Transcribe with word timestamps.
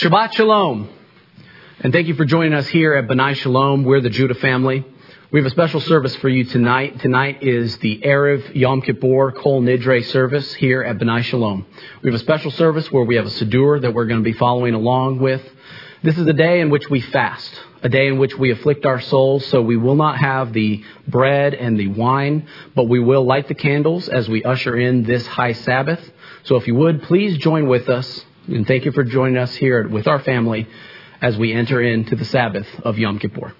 Shabbat 0.00 0.32
Shalom. 0.32 0.88
And 1.80 1.92
thank 1.92 2.08
you 2.08 2.14
for 2.14 2.24
joining 2.24 2.54
us 2.54 2.66
here 2.66 2.94
at 2.94 3.06
Benai 3.06 3.34
Shalom. 3.36 3.84
We're 3.84 4.00
the 4.00 4.08
Judah 4.08 4.32
family. 4.32 4.82
We 5.30 5.40
have 5.40 5.46
a 5.46 5.50
special 5.50 5.78
service 5.82 6.16
for 6.16 6.30
you 6.30 6.44
tonight. 6.44 7.00
Tonight 7.00 7.42
is 7.42 7.76
the 7.80 7.98
Erev 7.98 8.54
Yom 8.54 8.80
Kippur 8.80 9.32
Kol 9.32 9.60
Nidre 9.60 10.02
service 10.06 10.54
here 10.54 10.82
at 10.82 10.96
Benai 10.96 11.22
Shalom. 11.24 11.66
We 12.00 12.10
have 12.10 12.18
a 12.18 12.24
special 12.24 12.50
service 12.50 12.90
where 12.90 13.04
we 13.04 13.16
have 13.16 13.26
a 13.26 13.28
Siddur 13.28 13.82
that 13.82 13.92
we're 13.92 14.06
going 14.06 14.20
to 14.20 14.24
be 14.24 14.32
following 14.32 14.72
along 14.72 15.18
with. 15.18 15.42
This 16.02 16.16
is 16.16 16.26
a 16.26 16.32
day 16.32 16.60
in 16.60 16.70
which 16.70 16.88
we 16.88 17.02
fast, 17.02 17.52
a 17.82 17.90
day 17.90 18.06
in 18.06 18.18
which 18.18 18.38
we 18.38 18.52
afflict 18.52 18.86
our 18.86 19.02
souls, 19.02 19.44
so 19.48 19.60
we 19.60 19.76
will 19.76 19.96
not 19.96 20.16
have 20.16 20.54
the 20.54 20.82
bread 21.08 21.52
and 21.52 21.78
the 21.78 21.88
wine, 21.88 22.48
but 22.74 22.84
we 22.84 23.00
will 23.00 23.26
light 23.26 23.48
the 23.48 23.54
candles 23.54 24.08
as 24.08 24.30
we 24.30 24.44
usher 24.44 24.78
in 24.78 25.02
this 25.02 25.26
high 25.26 25.52
Sabbath. 25.52 26.00
So 26.44 26.56
if 26.56 26.66
you 26.66 26.74
would, 26.76 27.02
please 27.02 27.36
join 27.36 27.68
with 27.68 27.90
us, 27.90 28.24
and 28.48 28.66
thank 28.66 28.84
you 28.84 28.92
for 28.92 29.04
joining 29.04 29.36
us 29.36 29.54
here 29.54 29.86
with 29.88 30.06
our 30.06 30.20
family 30.20 30.66
as 31.20 31.36
we 31.36 31.52
enter 31.52 31.80
into 31.82 32.16
the 32.16 32.24
Sabbath 32.24 32.66
of 32.82 32.98
Yom 32.98 33.18
Kippur. 33.18 33.54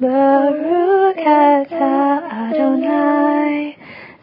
Baruch 0.00 0.97
atah 1.18 2.22
Adonai 2.48 3.76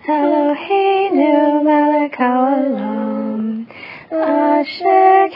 Eloheinu 0.08 1.64
melech 1.64 2.18
haolam 2.18 3.68
Asher 4.12 5.30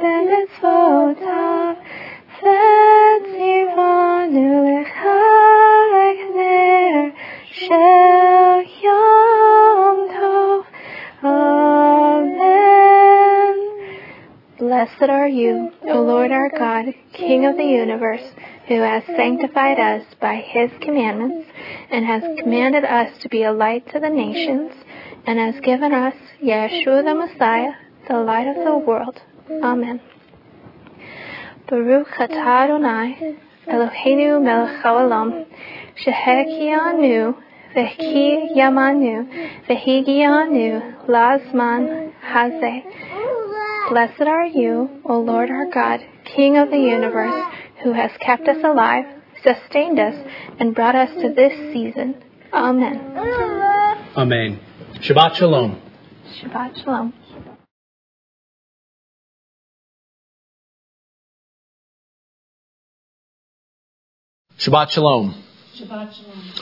b'mitzvotav 0.00 1.76
ner 6.34 7.12
shel 7.52 8.62
Yom 8.82 10.08
Tov. 10.08 10.64
Amen. 11.22 12.70
Blessed 14.58 15.02
are 15.02 15.28
you, 15.28 15.72
O 15.84 16.02
Lord 16.02 16.32
our 16.32 16.50
God, 16.50 16.94
King 17.12 17.46
of 17.46 17.56
the 17.56 17.64
universe, 17.64 18.32
who 18.70 18.80
has 18.82 19.02
sanctified 19.16 19.80
us 19.80 20.04
by 20.20 20.36
his 20.36 20.70
commandments, 20.80 21.48
and 21.90 22.06
has 22.06 22.22
commanded 22.38 22.84
us 22.84 23.10
to 23.20 23.28
be 23.28 23.42
a 23.42 23.50
light 23.50 23.84
to 23.92 23.98
the 23.98 24.08
nations, 24.08 24.70
and 25.26 25.40
has 25.40 25.60
given 25.62 25.92
us 25.92 26.14
Yeshua 26.40 27.02
the 27.02 27.12
Messiah, 27.12 27.72
the 28.06 28.16
light 28.16 28.46
of 28.46 28.64
the 28.64 28.78
world. 28.78 29.20
Amen. 29.64 30.00
Baruch 31.68 32.14
atah 32.20 32.62
Adonai, 32.62 33.36
Eloheinu 33.66 34.40
melech 34.40 34.84
haolam, 34.84 35.46
shehekianu 36.06 37.34
v'hi 37.74 38.56
yamanu 38.56 39.66
v'higianu 39.68 41.06
lazman 41.08 42.12
hazeh. 42.24 42.84
Blessed 43.88 44.22
are 44.22 44.46
you, 44.46 45.02
O 45.04 45.18
Lord 45.18 45.50
our 45.50 45.66
God, 45.74 45.98
King 46.24 46.56
of 46.56 46.70
the 46.70 46.78
universe, 46.78 47.34
who 47.82 47.92
has 47.92 48.10
kept 48.20 48.48
us 48.48 48.58
alive, 48.64 49.04
sustained 49.42 49.98
us, 49.98 50.14
and 50.58 50.74
brought 50.74 50.94
us 50.94 51.10
to 51.22 51.32
this 51.34 51.52
season. 51.72 52.22
Amen. 52.52 53.16
Amen. 54.16 54.60
Shabbat 55.00 55.36
Shalom. 55.36 55.80
Shabbat 56.42 56.82
Shalom. 56.82 57.14
Shabbat 64.58 64.90
Shalom. 64.90 65.42
Shabbat 65.74 66.14
Shalom. 66.14 66.52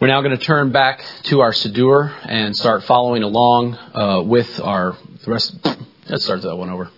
We're 0.00 0.08
now 0.08 0.22
going 0.22 0.36
to 0.36 0.44
turn 0.44 0.72
back 0.72 1.00
to 1.24 1.42
our 1.42 1.52
Siddur 1.52 2.12
and 2.24 2.56
start 2.56 2.82
following 2.84 3.22
along 3.22 3.74
uh, 3.74 4.22
with 4.24 4.58
our 4.60 4.96
the 5.24 5.30
rest. 5.30 5.54
Let's 6.08 6.24
start 6.24 6.42
that 6.42 6.56
one 6.56 6.70
over. 6.70 6.90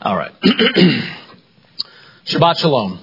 All 0.00 0.16
right. 0.16 0.32
Shabbat 2.28 2.58
Shalom. 2.58 3.00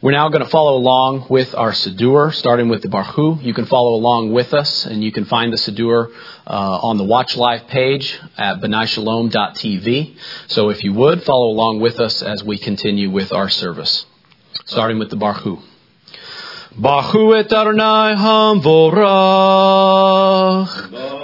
We're 0.00 0.12
now 0.12 0.30
going 0.30 0.42
to 0.42 0.48
follow 0.48 0.78
along 0.78 1.26
with 1.28 1.54
our 1.54 1.72
Siddur, 1.72 2.32
starting 2.32 2.70
with 2.70 2.80
the 2.80 2.88
Barhu. 2.88 3.44
You 3.44 3.52
can 3.52 3.66
follow 3.66 3.92
along 3.92 4.32
with 4.32 4.54
us, 4.54 4.86
and 4.86 5.04
you 5.04 5.12
can 5.12 5.26
find 5.26 5.52
the 5.52 5.58
Siddur 5.58 6.10
uh, 6.46 6.50
on 6.50 6.96
the 6.96 7.04
Watch 7.04 7.36
Live 7.36 7.66
page 7.66 8.18
at 8.38 8.62
benaishalom.tv. 8.62 10.16
So 10.46 10.70
if 10.70 10.82
you 10.82 10.94
would, 10.94 11.22
follow 11.24 11.48
along 11.48 11.80
with 11.80 12.00
us 12.00 12.22
as 12.22 12.42
we 12.42 12.56
continue 12.56 13.10
with 13.10 13.34
our 13.34 13.50
service, 13.50 14.06
starting 14.64 14.98
with 14.98 15.10
the 15.10 15.18
Barhu. 15.18 15.62
Baruch 16.76 17.46
et 17.46 17.52
Adonai 17.52 18.14
hamvorach. 18.16 18.92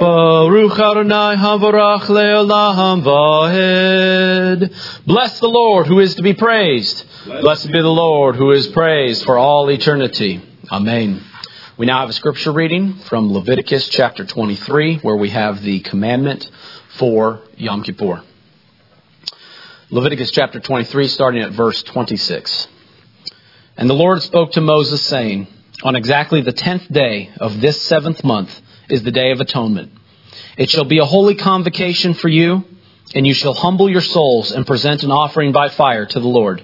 Baruch 0.00 0.78
Adonai 0.78 1.36
hamvorach 1.36 2.06
leolam 2.08 3.02
vahed. 3.02 4.70
Bless 5.06 5.38
the 5.40 5.48
Lord 5.48 5.86
who 5.86 6.00
is 6.00 6.14
to 6.16 6.22
be 6.22 6.32
praised. 6.34 7.04
Blessed 7.26 7.70
be 7.70 7.80
the 7.80 7.88
Lord 7.88 8.36
who 8.36 8.50
is 8.52 8.66
praised 8.68 9.24
for 9.24 9.36
all 9.36 9.70
eternity. 9.70 10.40
Amen. 10.72 11.22
We 11.76 11.86
now 11.86 12.00
have 12.00 12.08
a 12.08 12.14
scripture 12.14 12.52
reading 12.52 12.94
from 12.94 13.32
Leviticus 13.32 13.88
chapter 13.88 14.24
23 14.24 14.98
where 14.98 15.16
we 15.16 15.30
have 15.30 15.62
the 15.62 15.80
commandment 15.80 16.50
for 16.96 17.40
Yom 17.56 17.82
Kippur. 17.82 18.22
Leviticus 19.90 20.30
chapter 20.30 20.58
23 20.58 21.08
starting 21.08 21.42
at 21.42 21.52
verse 21.52 21.82
26. 21.82 22.68
And 23.76 23.90
the 23.90 23.94
Lord 23.94 24.22
spoke 24.22 24.52
to 24.52 24.60
Moses, 24.60 25.02
saying, 25.02 25.48
On 25.82 25.96
exactly 25.96 26.40
the 26.40 26.52
tenth 26.52 26.90
day 26.92 27.30
of 27.38 27.60
this 27.60 27.82
seventh 27.82 28.22
month 28.22 28.60
is 28.88 29.02
the 29.02 29.10
day 29.10 29.32
of 29.32 29.40
atonement. 29.40 29.92
It 30.56 30.70
shall 30.70 30.84
be 30.84 30.98
a 30.98 31.04
holy 31.04 31.34
convocation 31.34 32.14
for 32.14 32.28
you, 32.28 32.64
and 33.14 33.26
you 33.26 33.34
shall 33.34 33.54
humble 33.54 33.90
your 33.90 34.00
souls 34.00 34.52
and 34.52 34.66
present 34.66 35.02
an 35.02 35.10
offering 35.10 35.50
by 35.50 35.70
fire 35.70 36.06
to 36.06 36.20
the 36.20 36.28
Lord. 36.28 36.62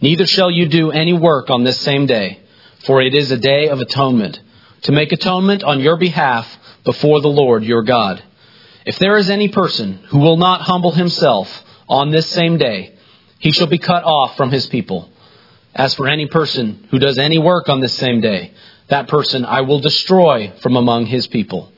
Neither 0.00 0.26
shall 0.26 0.50
you 0.50 0.66
do 0.66 0.90
any 0.90 1.12
work 1.12 1.48
on 1.48 1.62
this 1.62 1.80
same 1.80 2.06
day, 2.06 2.40
for 2.80 3.00
it 3.00 3.14
is 3.14 3.30
a 3.30 3.36
day 3.36 3.68
of 3.68 3.80
atonement, 3.80 4.40
to 4.82 4.92
make 4.92 5.12
atonement 5.12 5.62
on 5.62 5.78
your 5.78 5.96
behalf 5.96 6.58
before 6.82 7.20
the 7.20 7.28
Lord 7.28 7.62
your 7.62 7.84
God. 7.84 8.20
If 8.84 8.98
there 8.98 9.16
is 9.16 9.30
any 9.30 9.48
person 9.48 9.94
who 10.08 10.18
will 10.18 10.38
not 10.38 10.62
humble 10.62 10.90
himself 10.90 11.62
on 11.88 12.10
this 12.10 12.28
same 12.28 12.58
day, 12.58 12.96
he 13.38 13.52
shall 13.52 13.68
be 13.68 13.78
cut 13.78 14.02
off 14.02 14.36
from 14.36 14.50
his 14.50 14.66
people. 14.66 15.08
As 15.74 15.94
for 15.94 16.06
any 16.06 16.26
person 16.26 16.86
who 16.90 16.98
does 16.98 17.18
any 17.18 17.38
work 17.38 17.68
on 17.68 17.80
this 17.80 17.94
same 17.94 18.20
day, 18.20 18.52
that 18.88 19.08
person 19.08 19.44
I 19.44 19.62
will 19.62 19.80
destroy 19.80 20.52
from 20.60 20.76
among 20.76 21.06
his 21.06 21.26
people. 21.26 21.72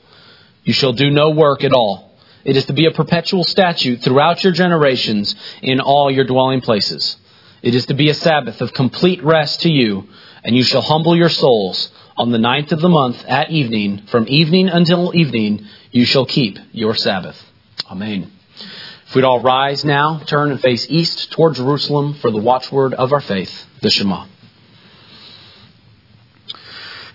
You 0.63 0.73
shall 0.73 0.93
do 0.93 1.09
no 1.09 1.29
work 1.29 1.63
at 1.63 1.71
all. 1.71 2.11
It 2.43 2.57
is 2.57 2.65
to 2.65 2.73
be 2.73 2.85
a 2.85 2.91
perpetual 2.91 3.43
statute 3.43 4.01
throughout 4.01 4.43
your 4.43 4.53
generations 4.53 5.35
in 5.61 5.79
all 5.79 6.11
your 6.11 6.25
dwelling 6.25 6.61
places. 6.61 7.17
It 7.61 7.73
is 7.73 7.87
to 7.87 7.93
be 7.93 8.09
a 8.09 8.13
Sabbath 8.13 8.61
of 8.61 8.73
complete 8.73 9.23
rest 9.23 9.61
to 9.61 9.71
you, 9.71 10.09
and 10.43 10.55
you 10.55 10.63
shall 10.63 10.81
humble 10.81 11.15
your 11.15 11.29
souls. 11.29 11.89
On 12.17 12.31
the 12.31 12.37
ninth 12.37 12.71
of 12.71 12.79
the 12.79 12.89
month 12.89 13.25
at 13.25 13.49
evening, 13.49 14.03
from 14.07 14.25
evening 14.27 14.69
until 14.69 15.15
evening, 15.15 15.65
you 15.91 16.05
shall 16.05 16.25
keep 16.25 16.59
your 16.71 16.95
Sabbath. 16.95 17.41
Amen. 17.89 18.31
If 19.07 19.15
we'd 19.15 19.23
all 19.23 19.41
rise 19.41 19.83
now, 19.83 20.19
turn 20.25 20.51
and 20.51 20.61
face 20.61 20.85
east 20.89 21.31
toward 21.31 21.55
Jerusalem 21.55 22.13
for 22.15 22.31
the 22.31 22.41
watchword 22.41 22.93
of 22.93 23.11
our 23.11 23.21
faith, 23.21 23.65
the 23.85 23.91
Shema. 23.91 24.25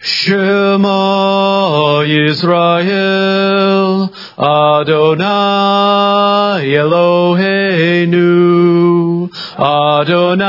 Shema 0.01 2.05
Yisrael, 2.07 4.09
Adonai 4.39 5.03
Eloheinu, 6.83 8.29
Adonai 9.59 10.47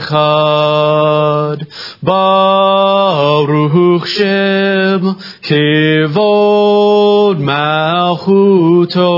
Echad, 0.00 1.58
Baruch 2.02 4.06
Shem, 4.08 5.02
Kivod 5.42 7.36
Malchuto, 7.48 9.10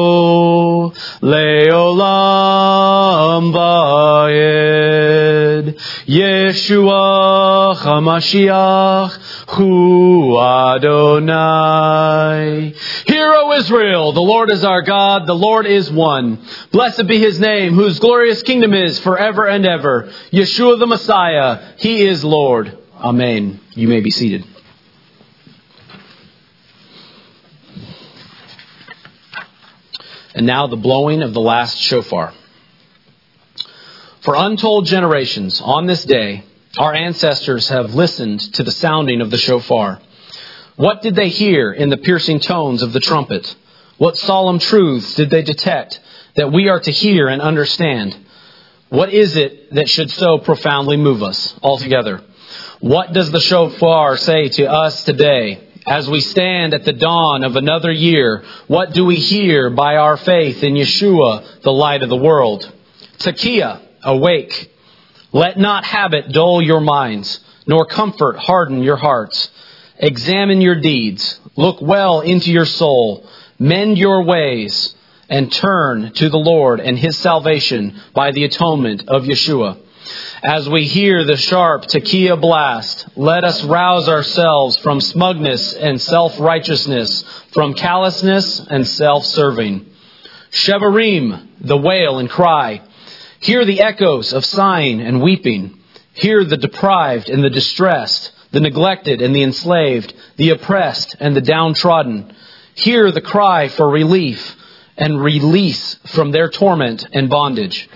Leolam 1.22 1.84
Vaed, 3.54 4.69
Yeshua 6.06 7.76
HaMashiach, 7.76 9.12
Hu 9.56 10.38
Adonai. 10.38 11.54
Hear, 13.06 13.32
O 13.32 13.52
Israel, 13.52 14.12
the 14.12 14.20
Lord 14.20 14.50
is 14.50 14.64
our 14.64 14.82
God, 14.82 15.26
the 15.26 15.34
Lord 15.34 15.66
is 15.66 15.90
one. 15.90 16.38
Blessed 16.72 17.06
be 17.06 17.18
his 17.18 17.40
name, 17.40 17.74
whose 17.74 17.98
glorious 17.98 18.42
kingdom 18.42 18.74
is 18.74 18.98
forever 18.98 19.46
and 19.46 19.66
ever. 19.66 20.10
Yeshua 20.32 20.78
the 20.78 20.86
Messiah, 20.86 21.74
he 21.78 22.06
is 22.06 22.24
Lord. 22.24 22.76
Amen. 22.94 23.60
You 23.70 23.88
may 23.88 24.00
be 24.00 24.10
seated. 24.10 24.44
And 30.34 30.46
now 30.46 30.66
the 30.68 30.76
blowing 30.76 31.22
of 31.22 31.34
the 31.34 31.40
last 31.40 31.78
shofar. 31.78 32.32
For 34.20 34.34
untold 34.36 34.84
generations, 34.84 35.62
on 35.62 35.86
this 35.86 36.04
day, 36.04 36.44
our 36.76 36.92
ancestors 36.92 37.70
have 37.70 37.94
listened 37.94 38.40
to 38.54 38.62
the 38.62 38.70
sounding 38.70 39.22
of 39.22 39.30
the 39.30 39.38
shofar. 39.38 39.98
What 40.76 41.00
did 41.00 41.14
they 41.14 41.30
hear 41.30 41.72
in 41.72 41.88
the 41.88 41.96
piercing 41.96 42.40
tones 42.40 42.82
of 42.82 42.92
the 42.92 43.00
trumpet? 43.00 43.54
What 43.96 44.18
solemn 44.18 44.58
truths 44.58 45.14
did 45.14 45.30
they 45.30 45.40
detect 45.40 46.00
that 46.36 46.52
we 46.52 46.68
are 46.68 46.80
to 46.80 46.92
hear 46.92 47.28
and 47.28 47.40
understand? 47.40 48.14
What 48.90 49.10
is 49.10 49.36
it 49.36 49.72
that 49.74 49.88
should 49.88 50.10
so 50.10 50.38
profoundly 50.38 50.98
move 50.98 51.22
us 51.22 51.58
altogether? 51.62 52.20
What 52.80 53.14
does 53.14 53.30
the 53.30 53.40
shofar 53.40 54.18
say 54.18 54.48
to 54.50 54.70
us 54.70 55.02
today? 55.04 55.66
As 55.86 56.10
we 56.10 56.20
stand 56.20 56.74
at 56.74 56.84
the 56.84 56.92
dawn 56.92 57.42
of 57.42 57.56
another 57.56 57.90
year, 57.90 58.44
what 58.66 58.92
do 58.92 59.06
we 59.06 59.16
hear 59.16 59.70
by 59.70 59.96
our 59.96 60.18
faith 60.18 60.62
in 60.62 60.74
Yeshua, 60.74 61.62
the 61.62 61.72
light 61.72 62.02
of 62.02 62.10
the 62.10 62.16
world? 62.16 62.70
Tekiah, 63.18 63.86
awake. 64.02 64.72
Let 65.32 65.58
not 65.58 65.84
habit 65.84 66.32
dull 66.32 66.60
your 66.62 66.80
minds, 66.80 67.40
nor 67.66 67.86
comfort 67.86 68.36
harden 68.36 68.82
your 68.82 68.96
hearts. 68.96 69.50
Examine 69.98 70.60
your 70.60 70.80
deeds. 70.80 71.38
Look 71.56 71.80
well 71.80 72.20
into 72.20 72.50
your 72.50 72.64
soul. 72.64 73.28
Mend 73.58 73.98
your 73.98 74.24
ways 74.24 74.94
and 75.28 75.52
turn 75.52 76.12
to 76.14 76.28
the 76.28 76.38
Lord 76.38 76.80
and 76.80 76.98
his 76.98 77.16
salvation 77.18 78.00
by 78.14 78.32
the 78.32 78.44
atonement 78.44 79.08
of 79.08 79.22
Yeshua. 79.24 79.78
As 80.42 80.68
we 80.68 80.86
hear 80.86 81.24
the 81.24 81.36
sharp 81.36 81.82
Tekiah 81.82 82.40
blast, 82.40 83.06
let 83.16 83.44
us 83.44 83.62
rouse 83.62 84.08
ourselves 84.08 84.76
from 84.78 85.00
smugness 85.00 85.74
and 85.74 86.00
self-righteousness, 86.00 87.22
from 87.52 87.74
callousness 87.74 88.58
and 88.58 88.88
self-serving. 88.88 89.86
Shevarim, 90.50 91.46
the 91.60 91.76
wail 91.76 92.18
and 92.18 92.28
cry. 92.28 92.80
Hear 93.40 93.64
the 93.64 93.80
echoes 93.80 94.32
of 94.32 94.44
sighing 94.44 95.00
and 95.00 95.22
weeping. 95.22 95.78
Hear 96.12 96.44
the 96.44 96.56
deprived 96.56 97.28
and 97.28 97.42
the 97.42 97.50
distressed 97.50 98.32
the 98.52 98.60
neglected 98.60 99.22
and 99.22 99.34
the 99.34 99.42
enslaved, 99.42 100.12
the 100.36 100.50
oppressed 100.50 101.16
and 101.20 101.36
the 101.36 101.40
downtrodden. 101.40 102.34
Hear 102.74 103.10
the 103.10 103.20
cry 103.20 103.68
for 103.68 103.88
relief 103.88 104.56
and 104.96 105.22
release 105.22 105.96
from 106.06 106.30
their 106.30 106.48
torment 106.48 107.06
and 107.12 107.30
bondage. 107.30 107.88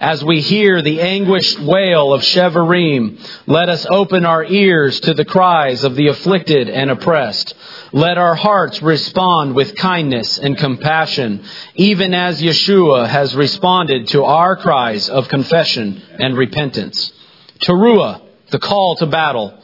As 0.00 0.24
we 0.24 0.40
hear 0.40 0.82
the 0.82 1.00
anguished 1.00 1.58
wail 1.60 2.12
of 2.12 2.22
Shevarim, 2.22 3.18
let 3.46 3.68
us 3.68 3.86
open 3.90 4.24
our 4.24 4.44
ears 4.44 5.00
to 5.00 5.14
the 5.14 5.24
cries 5.24 5.84
of 5.84 5.94
the 5.94 6.08
afflicted 6.08 6.68
and 6.68 6.90
oppressed. 6.90 7.54
Let 7.92 8.18
our 8.18 8.34
hearts 8.34 8.82
respond 8.82 9.54
with 9.54 9.76
kindness 9.76 10.38
and 10.38 10.56
compassion, 10.56 11.44
even 11.74 12.14
as 12.14 12.42
Yeshua 12.42 13.08
has 13.08 13.34
responded 13.34 14.08
to 14.08 14.24
our 14.24 14.56
cries 14.56 15.08
of 15.08 15.28
confession 15.28 16.02
and 16.18 16.36
repentance. 16.36 17.12
Teruah, 17.60 18.22
the 18.50 18.58
call 18.58 18.96
to 18.96 19.06
battle. 19.06 19.62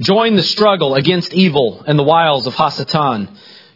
Join 0.00 0.36
the 0.36 0.42
struggle 0.42 0.94
against 0.94 1.34
evil 1.34 1.82
and 1.86 1.98
the 1.98 2.04
wiles 2.04 2.46
of 2.46 2.54
Hasatan. 2.54 3.28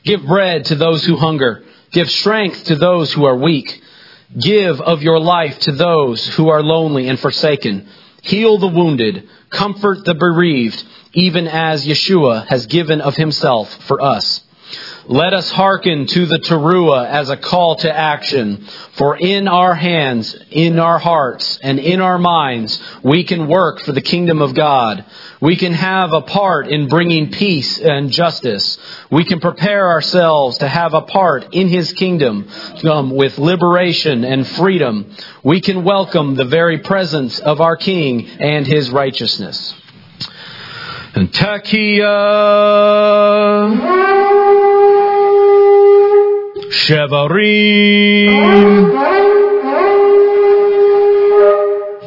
Give 0.04 0.24
bread 0.24 0.66
to 0.66 0.74
those 0.74 1.04
who 1.04 1.16
hunger. 1.16 1.64
Give 1.90 2.10
strength 2.10 2.64
to 2.64 2.76
those 2.76 3.12
who 3.12 3.24
are 3.24 3.36
weak. 3.36 3.81
Give 4.38 4.80
of 4.80 5.02
your 5.02 5.20
life 5.20 5.58
to 5.60 5.72
those 5.72 6.26
who 6.36 6.48
are 6.48 6.62
lonely 6.62 7.08
and 7.08 7.18
forsaken. 7.18 7.88
Heal 8.22 8.58
the 8.58 8.68
wounded. 8.68 9.28
Comfort 9.50 10.04
the 10.04 10.14
bereaved, 10.14 10.82
even 11.12 11.46
as 11.46 11.86
Yeshua 11.86 12.46
has 12.46 12.66
given 12.66 13.00
of 13.00 13.14
himself 13.14 13.68
for 13.86 14.00
us. 14.00 14.40
Let 15.08 15.34
us 15.34 15.50
hearken 15.50 16.06
to 16.06 16.26
the 16.26 16.38
Teruah 16.38 17.08
as 17.08 17.28
a 17.28 17.36
call 17.36 17.74
to 17.76 17.92
action. 17.92 18.64
For 18.92 19.16
in 19.16 19.48
our 19.48 19.74
hands, 19.74 20.36
in 20.50 20.78
our 20.78 21.00
hearts, 21.00 21.58
and 21.60 21.80
in 21.80 22.00
our 22.00 22.18
minds, 22.18 22.80
we 23.02 23.24
can 23.24 23.48
work 23.48 23.80
for 23.80 23.90
the 23.90 24.00
kingdom 24.00 24.40
of 24.40 24.54
God. 24.54 25.04
We 25.40 25.56
can 25.56 25.72
have 25.72 26.12
a 26.12 26.20
part 26.20 26.68
in 26.68 26.86
bringing 26.86 27.32
peace 27.32 27.80
and 27.80 28.12
justice. 28.12 28.78
We 29.10 29.24
can 29.24 29.40
prepare 29.40 29.88
ourselves 29.88 30.58
to 30.58 30.68
have 30.68 30.94
a 30.94 31.02
part 31.02 31.52
in 31.52 31.66
His 31.66 31.92
kingdom 31.94 32.48
um, 32.88 33.10
with 33.10 33.38
liberation 33.38 34.22
and 34.22 34.46
freedom. 34.46 35.16
We 35.42 35.60
can 35.60 35.82
welcome 35.82 36.36
the 36.36 36.44
very 36.44 36.78
presence 36.78 37.40
of 37.40 37.60
our 37.60 37.76
King 37.76 38.28
and 38.28 38.64
His 38.64 38.88
righteousness. 38.90 39.74
And 41.14 41.32
Shevarim, 46.72 48.32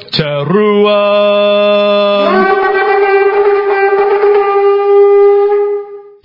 Teruah, 0.09 1.45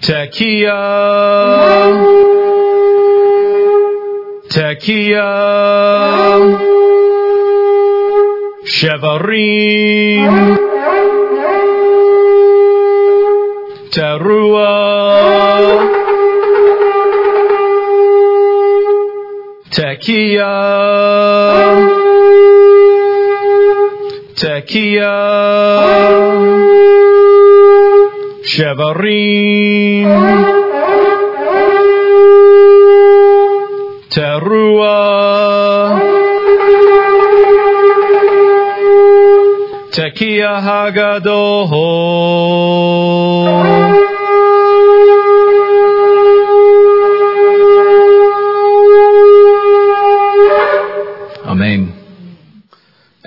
Tekiah, 0.01 0.73
Tekiah, 4.49 6.41
Shevarim, 8.65 10.57
Teruah, 13.93 15.40
Tekiah, 20.01 21.77
Tekiah, 24.33 25.05
Shevarim, 28.41 30.09
Teruah, 34.09 36.01
Tekiah 39.93 40.65
Hagadol. 40.65 41.61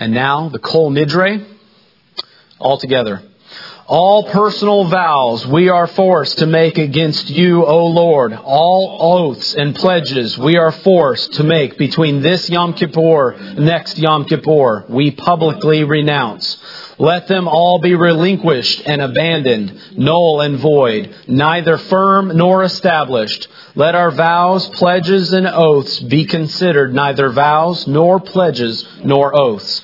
And 0.04 0.16
now 0.34 0.50
the 0.50 0.58
Kol 0.58 0.92
Nidre, 0.92 1.46
all 2.58 2.80
together. 2.80 3.22
All 3.86 4.24
personal 4.32 4.86
vows 4.86 5.46
we 5.46 5.70
are 5.70 5.86
forced 5.86 6.40
to 6.40 6.48
make 6.48 6.80
against 6.80 7.30
you, 7.30 7.66
O 7.66 7.86
Lord. 7.88 8.34
All 8.34 8.98
oaths 9.00 9.54
and 9.54 9.76
pledges 9.76 10.36
we 10.38 10.58
are 10.58 10.72
forced 10.72 11.34
to 11.34 11.44
make 11.44 11.78
between 11.78 12.22
this 12.22 12.50
Yom 12.50 12.74
Kippur, 12.74 13.36
next 13.60 14.00
Yom 14.00 14.26
Kippur, 14.26 14.86
we 14.90 15.12
publicly 15.12 15.84
renounce. 15.84 16.58
Let 16.98 17.28
them 17.28 17.48
all 17.48 17.80
be 17.80 17.94
relinquished 17.94 18.88
and 18.88 19.02
abandoned, 19.02 19.80
null 19.98 20.42
and 20.42 20.58
void, 20.58 21.14
neither 21.28 21.78
firm 21.78 22.36
nor 22.36 22.64
established. 22.64 23.48
Let 23.76 23.94
our 23.94 24.12
vows, 24.12 24.68
pledges, 24.70 25.34
and 25.34 25.46
oaths 25.46 26.00
be 26.00 26.26
considered 26.26 26.94
neither 26.94 27.30
vows, 27.30 27.86
nor 27.88 28.20
pledges, 28.20 28.88
nor 29.04 29.40
oaths. 29.40 29.84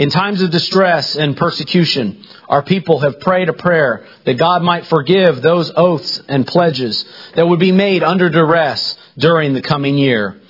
In 0.00 0.08
times 0.08 0.40
of 0.40 0.50
distress 0.50 1.14
and 1.14 1.36
persecution, 1.36 2.24
our 2.48 2.62
people 2.62 3.00
have 3.00 3.20
prayed 3.20 3.50
a 3.50 3.52
prayer 3.52 4.06
that 4.24 4.38
God 4.38 4.62
might 4.62 4.86
forgive 4.86 5.42
those 5.42 5.70
oaths 5.76 6.22
and 6.26 6.46
pledges 6.46 7.04
that 7.34 7.46
would 7.46 7.60
be 7.60 7.70
made 7.70 8.02
under 8.02 8.30
duress 8.30 8.96
during 9.18 9.52
the 9.52 9.60
coming 9.60 9.98
year. 9.98 10.40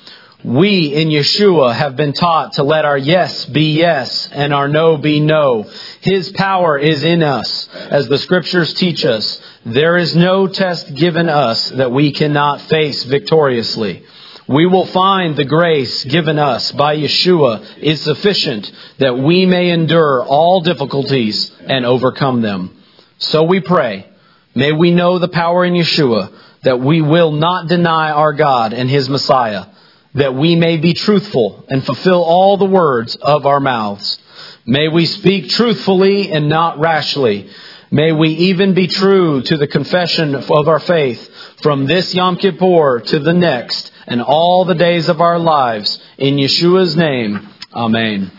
We 0.45 0.95
in 0.95 1.09
Yeshua 1.09 1.75
have 1.75 1.97
been 1.97 2.12
taught 2.12 2.52
to 2.54 2.62
let 2.62 2.85
our 2.85 2.97
yes 2.97 3.45
be 3.47 3.76
yes 3.76 4.28
and 4.30 4.54
our 4.54 4.69
no 4.69 4.97
be 4.99 5.19
no. 5.19 5.69
His 6.00 6.30
power 6.30 6.78
is 6.78 7.02
in 7.02 7.25
us. 7.25 7.69
As 7.75 8.07
the 8.07 8.19
scriptures 8.19 8.73
teach 8.75 9.04
us, 9.04 9.40
there 9.66 9.97
is 9.97 10.14
no 10.14 10.47
test 10.47 10.95
given 10.95 11.28
us 11.28 11.71
that 11.71 11.90
we 11.90 12.12
cannot 12.12 12.61
face 12.61 13.02
victoriously 13.02 14.04
we 14.50 14.66
will 14.66 14.87
find 14.87 15.37
the 15.37 15.45
grace 15.45 16.02
given 16.02 16.37
us 16.37 16.73
by 16.73 16.97
Yeshua 16.97 17.78
is 17.78 18.00
sufficient 18.00 18.69
that 18.99 19.16
we 19.16 19.47
may 19.47 19.71
endure 19.71 20.25
all 20.25 20.61
difficulties 20.61 21.52
and 21.61 21.87
overcome 21.87 22.42
them. 22.42 22.76
So 23.19 23.45
we 23.45 23.61
pray, 23.61 24.11
may 24.52 24.73
we 24.73 24.90
know 24.90 25.21
the 25.21 25.28
power 25.28 25.64
in 25.64 25.75
Yeshua 25.75 26.33
that 26.64 26.80
we 26.80 27.00
will 27.00 27.30
not 27.30 27.69
deny 27.69 28.11
our 28.11 28.33
God 28.33 28.73
and 28.73 28.90
His 28.90 29.09
Messiah, 29.09 29.66
that 30.14 30.35
we 30.35 30.57
may 30.57 30.78
be 30.78 30.95
truthful 30.95 31.64
and 31.69 31.87
fulfill 31.87 32.25
all 32.25 32.57
the 32.57 32.64
words 32.64 33.14
of 33.14 33.47
our 33.47 33.61
mouths. 33.61 34.19
May 34.66 34.88
we 34.88 35.07
speak 35.07 35.50
truthfully 35.50 36.33
and 36.33 36.49
not 36.49 36.80
rashly. 36.80 37.49
May 37.92 38.11
we 38.11 38.30
even 38.30 38.75
be 38.75 38.88
true 38.88 39.42
to 39.42 39.57
the 39.57 39.69
confession 39.69 40.35
of 40.35 40.50
our 40.50 40.80
faith 40.80 41.30
from 41.62 41.87
this 41.87 42.12
Yom 42.16 42.37
Kippur 42.37 42.99
to 42.99 43.21
the 43.21 43.33
next 43.33 43.89
and 44.07 44.23
all 44.23 44.64
the 44.64 44.75
days 44.75 45.09
of 45.09 45.21
our 45.21 45.38
lives. 45.38 46.00
In 46.19 46.37
Yeshua's 46.37 46.97
name, 46.97 47.49
Amen. 47.73 48.33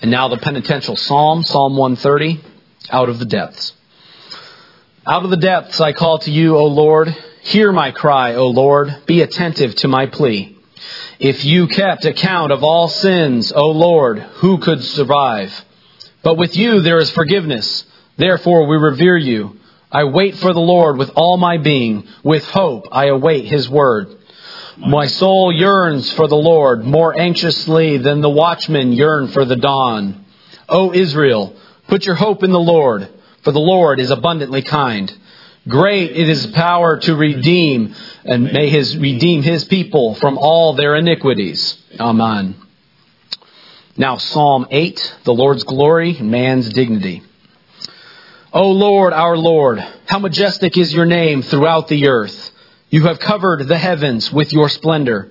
And 0.00 0.10
now 0.10 0.28
the 0.28 0.36
penitential 0.36 0.96
psalm, 0.96 1.42
Psalm 1.42 1.76
130, 1.76 2.40
out 2.90 3.08
of 3.08 3.18
the 3.18 3.24
depths. 3.24 3.72
Out 5.06 5.24
of 5.24 5.30
the 5.30 5.36
depths 5.36 5.80
I 5.80 5.92
call 5.92 6.18
to 6.20 6.30
you, 6.30 6.56
O 6.56 6.66
Lord. 6.66 7.08
Hear 7.42 7.72
my 7.72 7.90
cry, 7.90 8.34
O 8.34 8.48
Lord. 8.48 8.94
Be 9.06 9.22
attentive 9.22 9.74
to 9.76 9.88
my 9.88 10.06
plea. 10.06 10.56
If 11.18 11.44
you 11.44 11.66
kept 11.66 12.04
account 12.04 12.52
of 12.52 12.62
all 12.62 12.88
sins, 12.88 13.52
O 13.52 13.70
Lord, 13.70 14.18
who 14.18 14.58
could 14.58 14.82
survive? 14.82 15.64
But 16.22 16.36
with 16.36 16.56
you 16.56 16.80
there 16.80 16.98
is 16.98 17.10
forgiveness. 17.10 17.84
Therefore 18.16 18.66
we 18.66 18.76
revere 18.76 19.16
you. 19.16 19.56
I 19.90 20.04
wait 20.04 20.36
for 20.36 20.52
the 20.52 20.60
Lord 20.60 20.96
with 20.96 21.10
all 21.16 21.36
my 21.36 21.58
being. 21.58 22.06
With 22.22 22.44
hope 22.44 22.86
I 22.92 23.06
await 23.06 23.46
his 23.46 23.68
word. 23.68 24.16
My 24.84 25.06
soul 25.06 25.52
yearns 25.52 26.12
for 26.12 26.26
the 26.26 26.34
Lord 26.34 26.84
more 26.84 27.16
anxiously 27.16 27.98
than 27.98 28.20
the 28.20 28.28
watchmen 28.28 28.92
yearn 28.92 29.28
for 29.28 29.44
the 29.44 29.54
dawn. 29.54 30.24
O 30.68 30.92
Israel, 30.92 31.54
put 31.86 32.04
your 32.04 32.16
hope 32.16 32.42
in 32.42 32.50
the 32.50 32.58
Lord, 32.58 33.08
for 33.44 33.52
the 33.52 33.60
Lord 33.60 34.00
is 34.00 34.10
abundantly 34.10 34.62
kind. 34.62 35.12
Great 35.68 36.10
is 36.10 36.26
his 36.26 36.46
power 36.48 36.98
to 36.98 37.14
redeem, 37.14 37.94
and 38.24 38.52
may 38.52 38.68
his 38.70 38.96
redeem 38.96 39.42
his 39.42 39.64
people 39.64 40.16
from 40.16 40.36
all 40.36 40.72
their 40.72 40.96
iniquities. 40.96 41.80
Amen. 42.00 42.56
Now, 43.96 44.16
Psalm 44.16 44.66
8, 44.68 45.16
the 45.22 45.34
Lord's 45.34 45.62
glory, 45.62 46.14
man's 46.14 46.68
dignity. 46.70 47.22
O 48.52 48.70
Lord, 48.70 49.12
our 49.12 49.36
Lord, 49.36 49.78
how 50.06 50.18
majestic 50.18 50.76
is 50.76 50.92
your 50.92 51.06
name 51.06 51.42
throughout 51.42 51.86
the 51.86 52.08
earth. 52.08 52.51
You 52.92 53.06
have 53.06 53.20
covered 53.20 53.66
the 53.66 53.78
heavens 53.78 54.30
with 54.30 54.52
your 54.52 54.68
splendor. 54.68 55.30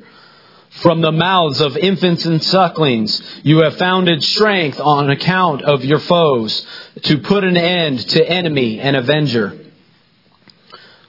From 0.82 1.02
the 1.02 1.12
mouths 1.12 1.62
of 1.62 1.78
infants 1.78 2.26
and 2.26 2.42
sucklings, 2.42 3.22
you 3.44 3.60
have 3.60 3.78
founded 3.78 4.24
strength 4.24 4.80
on 4.80 5.12
account 5.12 5.62
of 5.62 5.86
your 5.86 6.00
foes 6.00 6.66
to 7.04 7.20
put 7.20 7.44
an 7.44 7.58
end 7.58 8.00
to 8.10 8.28
enemy 8.28 8.80
and 8.80 8.96
avenger. 8.96 9.60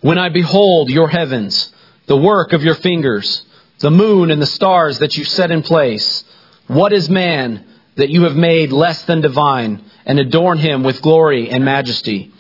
When 0.03 0.19
I 0.19 0.29
behold 0.29 0.91
your 0.91 1.09
heavens, 1.09 1.73
the 2.05 2.19
work 2.19 2.53
of 2.53 2.63
your 2.63 2.75
fingers, 2.75 3.43
the 3.79 3.91
moon 3.91 4.31
and 4.31 4.43
the 4.43 4.47
stars 4.47 4.99
that 4.99 5.17
you 5.17 5.25
set 5.25 5.51
in 5.51 5.63
place, 5.63 6.23
what 6.67 6.93
is 6.93 7.09
man 7.09 7.65
that 7.95 8.11
you 8.11 8.25
have 8.25 8.37
made 8.37 8.73
less 8.73 9.07
than 9.07 9.23
divine 9.23 9.83
and 10.05 10.19
adorn 10.19 10.59
him 10.59 10.83
with 10.83 11.01
glory 11.01 11.49
and 11.49 11.65
majesty? 11.65 12.31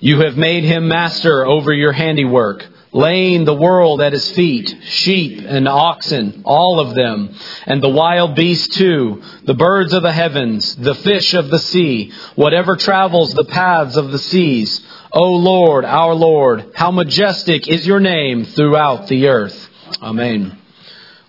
You 0.00 0.20
have 0.20 0.36
made 0.36 0.64
him 0.64 0.86
master 0.86 1.46
over 1.46 1.72
your 1.72 1.92
handiwork, 1.92 2.66
laying 2.92 3.44
the 3.44 3.54
world 3.54 4.00
at 4.00 4.12
his 4.12 4.30
feet, 4.32 4.74
sheep 4.82 5.40
and 5.46 5.68
oxen, 5.68 6.42
all 6.44 6.80
of 6.80 6.94
them, 6.94 7.34
and 7.66 7.82
the 7.82 7.88
wild 7.88 8.34
beasts 8.34 8.76
too, 8.76 9.22
the 9.44 9.54
birds 9.54 9.92
of 9.92 10.02
the 10.02 10.12
heavens, 10.12 10.74
the 10.76 10.94
fish 10.94 11.34
of 11.34 11.50
the 11.50 11.58
sea, 11.58 12.12
whatever 12.34 12.76
travels 12.76 13.34
the 13.34 13.44
paths 13.44 13.96
of 13.96 14.10
the 14.10 14.18
seas 14.18 14.84
O 15.12 15.32
Lord, 15.36 15.84
our 15.84 16.14
Lord, 16.14 16.72
how 16.74 16.90
majestic 16.90 17.66
is 17.66 17.86
your 17.86 18.00
name 18.00 18.44
throughout 18.44 19.08
the 19.08 19.28
earth. 19.28 19.68
Amen. 20.02 20.58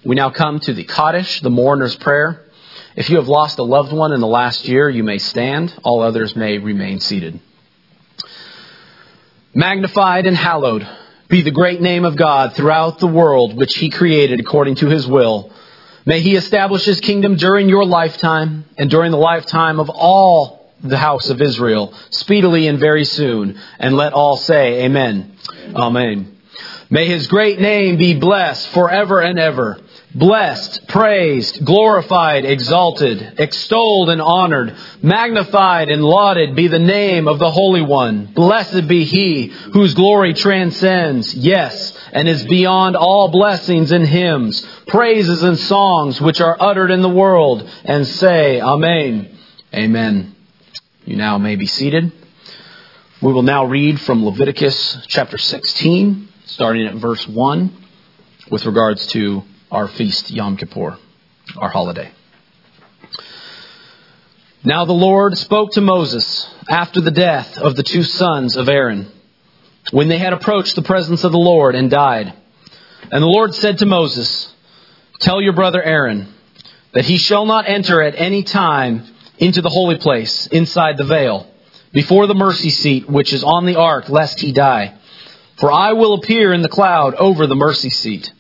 We 0.03 0.15
now 0.15 0.31
come 0.31 0.59
to 0.61 0.73
the 0.73 0.83
Kaddish, 0.83 1.39
the 1.41 1.49
mourner's 1.49 1.95
prayer. 1.95 2.45
If 2.97 3.09
you 3.09 3.17
have 3.17 3.29
lost 3.29 3.57
a 3.59 3.63
loved 3.63 3.93
one 3.93 4.11
in 4.11 4.19
the 4.19 4.27
last 4.27 4.67
year, 4.67 4.89
you 4.89 5.03
may 5.03 5.17
stand. 5.17 5.73
All 5.83 6.01
others 6.01 6.35
may 6.35 6.57
remain 6.57 6.99
seated. 6.99 7.39
Magnified 9.53 10.25
and 10.25 10.35
hallowed 10.35 10.87
be 11.29 11.43
the 11.43 11.51
great 11.51 11.79
name 11.79 12.05
of 12.05 12.17
God 12.17 12.55
throughout 12.55 12.97
the 12.97 13.07
world 13.07 13.55
which 13.55 13.75
he 13.75 13.91
created 13.91 14.39
according 14.39 14.75
to 14.77 14.87
his 14.87 15.07
will. 15.07 15.53
May 16.05 16.21
he 16.21 16.35
establish 16.35 16.83
his 16.83 16.99
kingdom 16.99 17.35
during 17.35 17.69
your 17.69 17.85
lifetime 17.85 18.65
and 18.79 18.89
during 18.89 19.11
the 19.11 19.17
lifetime 19.17 19.79
of 19.79 19.89
all 19.89 20.73
the 20.83 20.97
house 20.97 21.29
of 21.29 21.39
Israel 21.39 21.93
speedily 22.09 22.67
and 22.67 22.79
very 22.79 23.03
soon. 23.03 23.59
And 23.77 23.95
let 23.95 24.13
all 24.13 24.37
say, 24.37 24.85
Amen. 24.85 25.37
Amen. 25.51 25.75
Amen. 25.75 26.37
May 26.89 27.05
his 27.05 27.27
great 27.27 27.59
name 27.59 27.97
be 27.97 28.19
blessed 28.19 28.67
forever 28.69 29.21
and 29.21 29.37
ever. 29.37 29.79
Blessed, 30.13 30.87
praised, 30.87 31.63
glorified, 31.63 32.43
exalted, 32.43 33.35
extolled 33.37 34.09
and 34.09 34.19
honored, 34.19 34.75
magnified 35.03 35.89
and 35.89 36.03
lauded 36.03 36.55
be 36.55 36.67
the 36.67 36.79
name 36.79 37.27
of 37.27 37.37
the 37.37 37.51
Holy 37.51 37.83
One. 37.83 38.25
Blessed 38.25 38.87
be 38.87 39.03
he 39.03 39.47
whose 39.47 39.93
glory 39.93 40.33
transcends, 40.33 41.35
yes, 41.35 41.95
and 42.11 42.27
is 42.27 42.43
beyond 42.45 42.95
all 42.95 43.27
blessings 43.27 43.91
and 43.91 44.05
hymns, 44.05 44.65
praises 44.87 45.43
and 45.43 45.59
songs 45.59 46.19
which 46.19 46.41
are 46.41 46.57
uttered 46.59 46.89
in 46.89 47.03
the 47.03 47.09
world, 47.09 47.69
and 47.83 48.07
say, 48.07 48.59
Amen. 48.59 49.37
Amen. 49.71 50.35
You 51.05 51.17
now 51.17 51.37
may 51.37 51.55
be 51.55 51.67
seated. 51.67 52.11
We 53.21 53.31
will 53.31 53.43
now 53.43 53.65
read 53.65 54.01
from 54.01 54.25
Leviticus 54.25 55.05
chapter 55.07 55.37
16, 55.37 56.29
starting 56.45 56.87
at 56.87 56.95
verse 56.95 57.27
1, 57.27 57.71
with 58.49 58.65
regards 58.65 59.05
to 59.07 59.43
our 59.71 59.87
feast, 59.87 60.31
Yom 60.31 60.57
Kippur, 60.57 60.97
our 61.57 61.69
holiday. 61.69 62.11
Now 64.63 64.85
the 64.85 64.93
Lord 64.93 65.37
spoke 65.37 65.71
to 65.73 65.81
Moses 65.81 66.49
after 66.69 67.01
the 67.01 67.11
death 67.11 67.57
of 67.57 67.75
the 67.75 67.83
two 67.83 68.03
sons 68.03 68.57
of 68.57 68.67
Aaron, 68.67 69.11
when 69.91 70.09
they 70.09 70.17
had 70.17 70.33
approached 70.33 70.75
the 70.75 70.81
presence 70.81 71.23
of 71.23 71.31
the 71.31 71.37
Lord 71.37 71.75
and 71.75 71.89
died. 71.89 72.33
And 73.11 73.23
the 73.23 73.27
Lord 73.27 73.55
said 73.55 73.77
to 73.79 73.85
Moses, 73.85 74.53
Tell 75.19 75.41
your 75.41 75.53
brother 75.53 75.81
Aaron 75.81 76.33
that 76.93 77.05
he 77.05 77.17
shall 77.17 77.45
not 77.45 77.69
enter 77.69 78.01
at 78.01 78.15
any 78.19 78.43
time 78.43 79.05
into 79.37 79.61
the 79.61 79.69
holy 79.69 79.97
place, 79.97 80.47
inside 80.47 80.97
the 80.97 81.05
veil, 81.05 81.47
before 81.93 82.27
the 82.27 82.35
mercy 82.35 82.69
seat 82.69 83.09
which 83.09 83.33
is 83.33 83.43
on 83.43 83.65
the 83.65 83.77
ark, 83.77 84.09
lest 84.09 84.39
he 84.39 84.51
die. 84.51 84.95
For 85.57 85.71
I 85.71 85.93
will 85.93 86.15
appear 86.15 86.53
in 86.53 86.61
the 86.61 86.69
cloud 86.69 87.15
over 87.15 87.47
the 87.47 87.55
mercy 87.55 87.89
seat. 87.89 88.31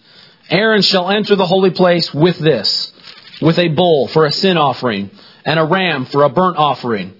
Aaron 0.49 0.81
shall 0.81 1.09
enter 1.09 1.35
the 1.35 1.45
holy 1.45 1.71
place 1.71 2.13
with 2.13 2.37
this, 2.39 2.91
with 3.41 3.59
a 3.59 3.69
bull 3.69 4.07
for 4.07 4.25
a 4.25 4.31
sin 4.31 4.57
offering, 4.57 5.11
and 5.45 5.59
a 5.59 5.65
ram 5.65 6.05
for 6.05 6.23
a 6.23 6.29
burnt 6.29 6.57
offering. 6.57 7.13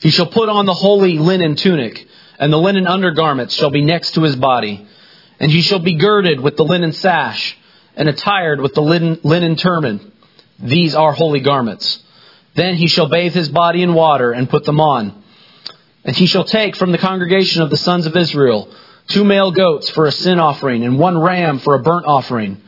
He 0.00 0.10
shall 0.10 0.26
put 0.26 0.48
on 0.48 0.66
the 0.66 0.74
holy 0.74 1.18
linen 1.18 1.56
tunic, 1.56 2.06
and 2.38 2.52
the 2.52 2.58
linen 2.58 2.86
undergarments 2.86 3.54
shall 3.54 3.70
be 3.70 3.84
next 3.84 4.14
to 4.14 4.22
his 4.22 4.34
body. 4.34 4.86
And 5.38 5.50
he 5.50 5.60
shall 5.60 5.78
be 5.78 5.96
girded 5.96 6.40
with 6.40 6.56
the 6.56 6.64
linen 6.64 6.92
sash, 6.92 7.56
and 7.96 8.08
attired 8.08 8.60
with 8.60 8.74
the 8.74 8.82
linen, 8.82 9.20
linen 9.22 9.56
turban. 9.56 10.12
These 10.58 10.94
are 10.94 11.12
holy 11.12 11.40
garments. 11.40 12.02
Then 12.54 12.76
he 12.76 12.86
shall 12.86 13.08
bathe 13.08 13.34
his 13.34 13.48
body 13.48 13.82
in 13.82 13.94
water 13.94 14.32
and 14.32 14.48
put 14.48 14.64
them 14.64 14.80
on. 14.80 15.22
And 16.04 16.16
he 16.16 16.26
shall 16.26 16.44
take 16.44 16.76
from 16.76 16.92
the 16.92 16.98
congregation 16.98 17.62
of 17.62 17.70
the 17.70 17.76
sons 17.76 18.06
of 18.06 18.16
Israel 18.16 18.72
two 19.08 19.24
male 19.24 19.50
goats 19.50 19.90
for 19.90 20.06
a 20.06 20.12
sin 20.12 20.38
offering 20.38 20.84
and 20.84 20.98
one 20.98 21.18
ram 21.18 21.58
for 21.58 21.74
a 21.74 21.82
burnt 21.82 22.06
offering. 22.06 22.60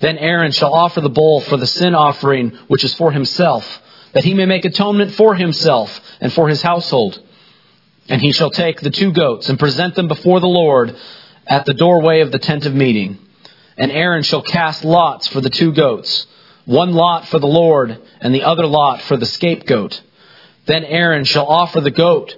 Then 0.00 0.18
Aaron 0.18 0.52
shall 0.52 0.74
offer 0.74 1.00
the 1.00 1.08
bull 1.08 1.40
for 1.40 1.56
the 1.56 1.66
sin 1.66 1.94
offering 1.94 2.50
which 2.68 2.84
is 2.84 2.94
for 2.94 3.12
himself, 3.12 3.82
that 4.12 4.24
he 4.24 4.34
may 4.34 4.46
make 4.46 4.64
atonement 4.64 5.12
for 5.12 5.34
himself 5.34 6.00
and 6.20 6.32
for 6.32 6.48
his 6.48 6.62
household. 6.62 7.20
And 8.08 8.20
he 8.20 8.32
shall 8.32 8.50
take 8.50 8.80
the 8.80 8.90
two 8.90 9.12
goats 9.12 9.48
and 9.48 9.58
present 9.58 9.94
them 9.94 10.08
before 10.08 10.40
the 10.40 10.46
Lord 10.46 10.96
at 11.46 11.64
the 11.64 11.74
doorway 11.74 12.20
of 12.20 12.30
the 12.30 12.38
tent 12.38 12.66
of 12.66 12.74
meeting. 12.74 13.18
And 13.76 13.90
Aaron 13.90 14.22
shall 14.22 14.42
cast 14.42 14.84
lots 14.84 15.26
for 15.28 15.40
the 15.40 15.50
two 15.50 15.72
goats 15.72 16.26
one 16.66 16.94
lot 16.94 17.28
for 17.28 17.38
the 17.38 17.46
Lord, 17.46 17.96
and 18.20 18.34
the 18.34 18.42
other 18.42 18.66
lot 18.66 19.00
for 19.02 19.16
the 19.16 19.24
scapegoat. 19.24 20.02
Then 20.66 20.84
Aaron 20.84 21.24
shall 21.24 21.46
offer 21.46 21.80
the 21.80 21.92
goat 21.92 22.34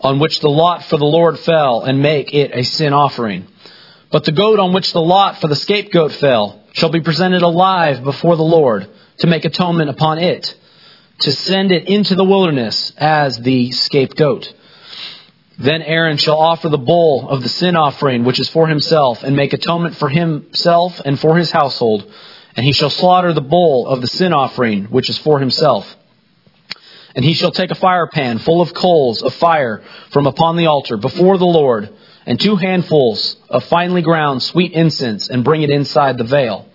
on 0.00 0.20
which 0.20 0.38
the 0.40 0.48
lot 0.48 0.84
for 0.84 0.96
the 0.96 1.04
Lord 1.04 1.38
fell, 1.40 1.82
and 1.82 2.00
make 2.00 2.32
it 2.32 2.52
a 2.54 2.62
sin 2.62 2.92
offering. 2.92 3.48
But 4.12 4.24
the 4.24 4.32
goat 4.32 4.60
on 4.60 4.72
which 4.72 4.92
the 4.92 5.02
lot 5.02 5.40
for 5.40 5.48
the 5.48 5.56
scapegoat 5.56 6.12
fell 6.12 6.61
shall 6.72 6.90
be 6.90 7.00
presented 7.00 7.42
alive 7.42 8.02
before 8.02 8.36
the 8.36 8.42
Lord 8.42 8.88
to 9.18 9.26
make 9.26 9.44
atonement 9.44 9.90
upon 9.90 10.18
it, 10.18 10.54
to 11.20 11.32
send 11.32 11.72
it 11.72 11.88
into 11.88 12.14
the 12.14 12.24
wilderness 12.24 12.92
as 12.96 13.38
the 13.38 13.70
scapegoat. 13.72 14.52
Then 15.58 15.82
Aaron 15.82 16.16
shall 16.16 16.38
offer 16.38 16.68
the 16.68 16.78
bull 16.78 17.28
of 17.28 17.42
the 17.42 17.48
sin 17.48 17.76
offering, 17.76 18.24
which 18.24 18.40
is 18.40 18.48
for 18.48 18.66
himself, 18.66 19.22
and 19.22 19.36
make 19.36 19.52
atonement 19.52 19.96
for 19.96 20.08
himself 20.08 21.00
and 21.04 21.18
for 21.20 21.36
his 21.36 21.50
household 21.50 22.10
and 22.56 22.66
he 22.66 22.72
shall 22.72 22.90
slaughter 22.90 23.32
the 23.32 23.40
bull 23.40 23.86
of 23.86 24.00
the 24.00 24.06
sin 24.06 24.32
offering, 24.32 24.84
which 24.84 25.08
is 25.08 25.18
for 25.18 25.38
himself. 25.38 25.96
And 27.14 27.24
he 27.24 27.34
shall 27.34 27.50
take 27.50 27.70
a 27.70 27.76
fire 27.76 28.06
pan 28.06 28.38
full 28.38 28.60
of 28.60 28.74
coals 28.74 29.22
of 29.22 29.34
fire 29.34 29.82
from 30.10 30.26
upon 30.26 30.56
the 30.56 30.66
altar 30.66 30.96
before 30.96 31.38
the 31.38 31.46
Lord, 31.46 31.90
and 32.26 32.38
two 32.38 32.56
handfuls 32.56 33.36
of 33.48 33.64
finely 33.64 34.02
ground 34.02 34.42
sweet 34.42 34.72
incense, 34.72 35.28
and 35.28 35.44
bring 35.44 35.62
it 35.62 35.70
inside 35.70 36.18
the 36.18 36.24
veil. 36.24 36.68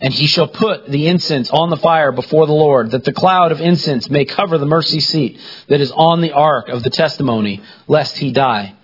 And 0.00 0.12
he 0.12 0.26
shall 0.26 0.48
put 0.48 0.86
the 0.88 1.06
incense 1.08 1.50
on 1.50 1.70
the 1.70 1.76
fire 1.76 2.12
before 2.12 2.46
the 2.46 2.52
Lord, 2.52 2.90
that 2.90 3.04
the 3.04 3.12
cloud 3.12 3.52
of 3.52 3.60
incense 3.60 4.10
may 4.10 4.24
cover 4.24 4.58
the 4.58 4.66
mercy 4.66 5.00
seat 5.00 5.38
that 5.68 5.80
is 5.80 5.92
on 5.92 6.20
the 6.20 6.32
ark 6.32 6.68
of 6.68 6.82
the 6.82 6.90
testimony, 6.90 7.62
lest 7.88 8.18
he 8.18 8.32
die. 8.32 8.74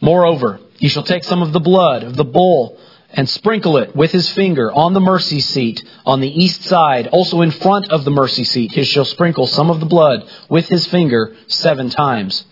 Moreover, 0.00 0.60
he 0.78 0.88
shall 0.88 1.02
take 1.02 1.24
some 1.24 1.42
of 1.42 1.52
the 1.52 1.60
blood 1.60 2.04
of 2.04 2.16
the 2.16 2.24
bull 2.24 2.78
and 3.10 3.28
sprinkle 3.28 3.78
it 3.78 3.94
with 3.96 4.12
his 4.12 4.28
finger 4.30 4.70
on 4.70 4.92
the 4.92 5.00
mercy 5.00 5.40
seat 5.40 5.82
on 6.04 6.20
the 6.20 6.28
east 6.28 6.62
side, 6.62 7.06
also 7.08 7.40
in 7.40 7.50
front 7.50 7.90
of 7.90 8.04
the 8.04 8.10
mercy 8.10 8.44
seat. 8.44 8.72
He 8.72 8.84
shall 8.84 9.04
sprinkle 9.04 9.46
some 9.46 9.70
of 9.70 9.80
the 9.80 9.86
blood 9.86 10.28
with 10.50 10.68
his 10.68 10.86
finger 10.86 11.34
seven 11.46 11.88
times. 11.88 12.44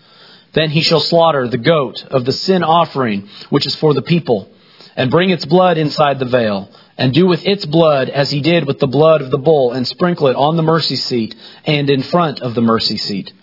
Then 0.55 0.69
he 0.71 0.81
shall 0.81 1.01
slaughter 1.01 1.47
the 1.47 1.57
goat 1.57 2.03
of 2.09 2.25
the 2.25 2.31
sin 2.31 2.63
offering, 2.63 3.29
which 3.49 3.67
is 3.67 3.75
for 3.75 3.93
the 3.93 4.01
people, 4.01 4.49
and 4.95 5.11
bring 5.11 5.29
its 5.29 5.45
blood 5.45 5.77
inside 5.77 6.17
the 6.17 6.25
veil, 6.25 6.69
and 6.97 7.13
do 7.13 7.27
with 7.27 7.45
its 7.45 7.65
blood 7.65 8.09
as 8.09 8.31
he 8.31 8.39
did 8.39 8.65
with 8.65 8.79
the 8.79 8.87
blood 8.87 9.21
of 9.21 9.31
the 9.31 9.37
bull, 9.37 9.73
and 9.73 9.85
sprinkle 9.85 10.27
it 10.27 10.35
on 10.37 10.55
the 10.55 10.63
mercy 10.63 10.95
seat 10.95 11.35
and 11.65 11.89
in 11.89 12.01
front 12.01 12.39
of 12.39 12.55
the 12.55 12.61
mercy 12.61 12.95
seat. 12.95 13.33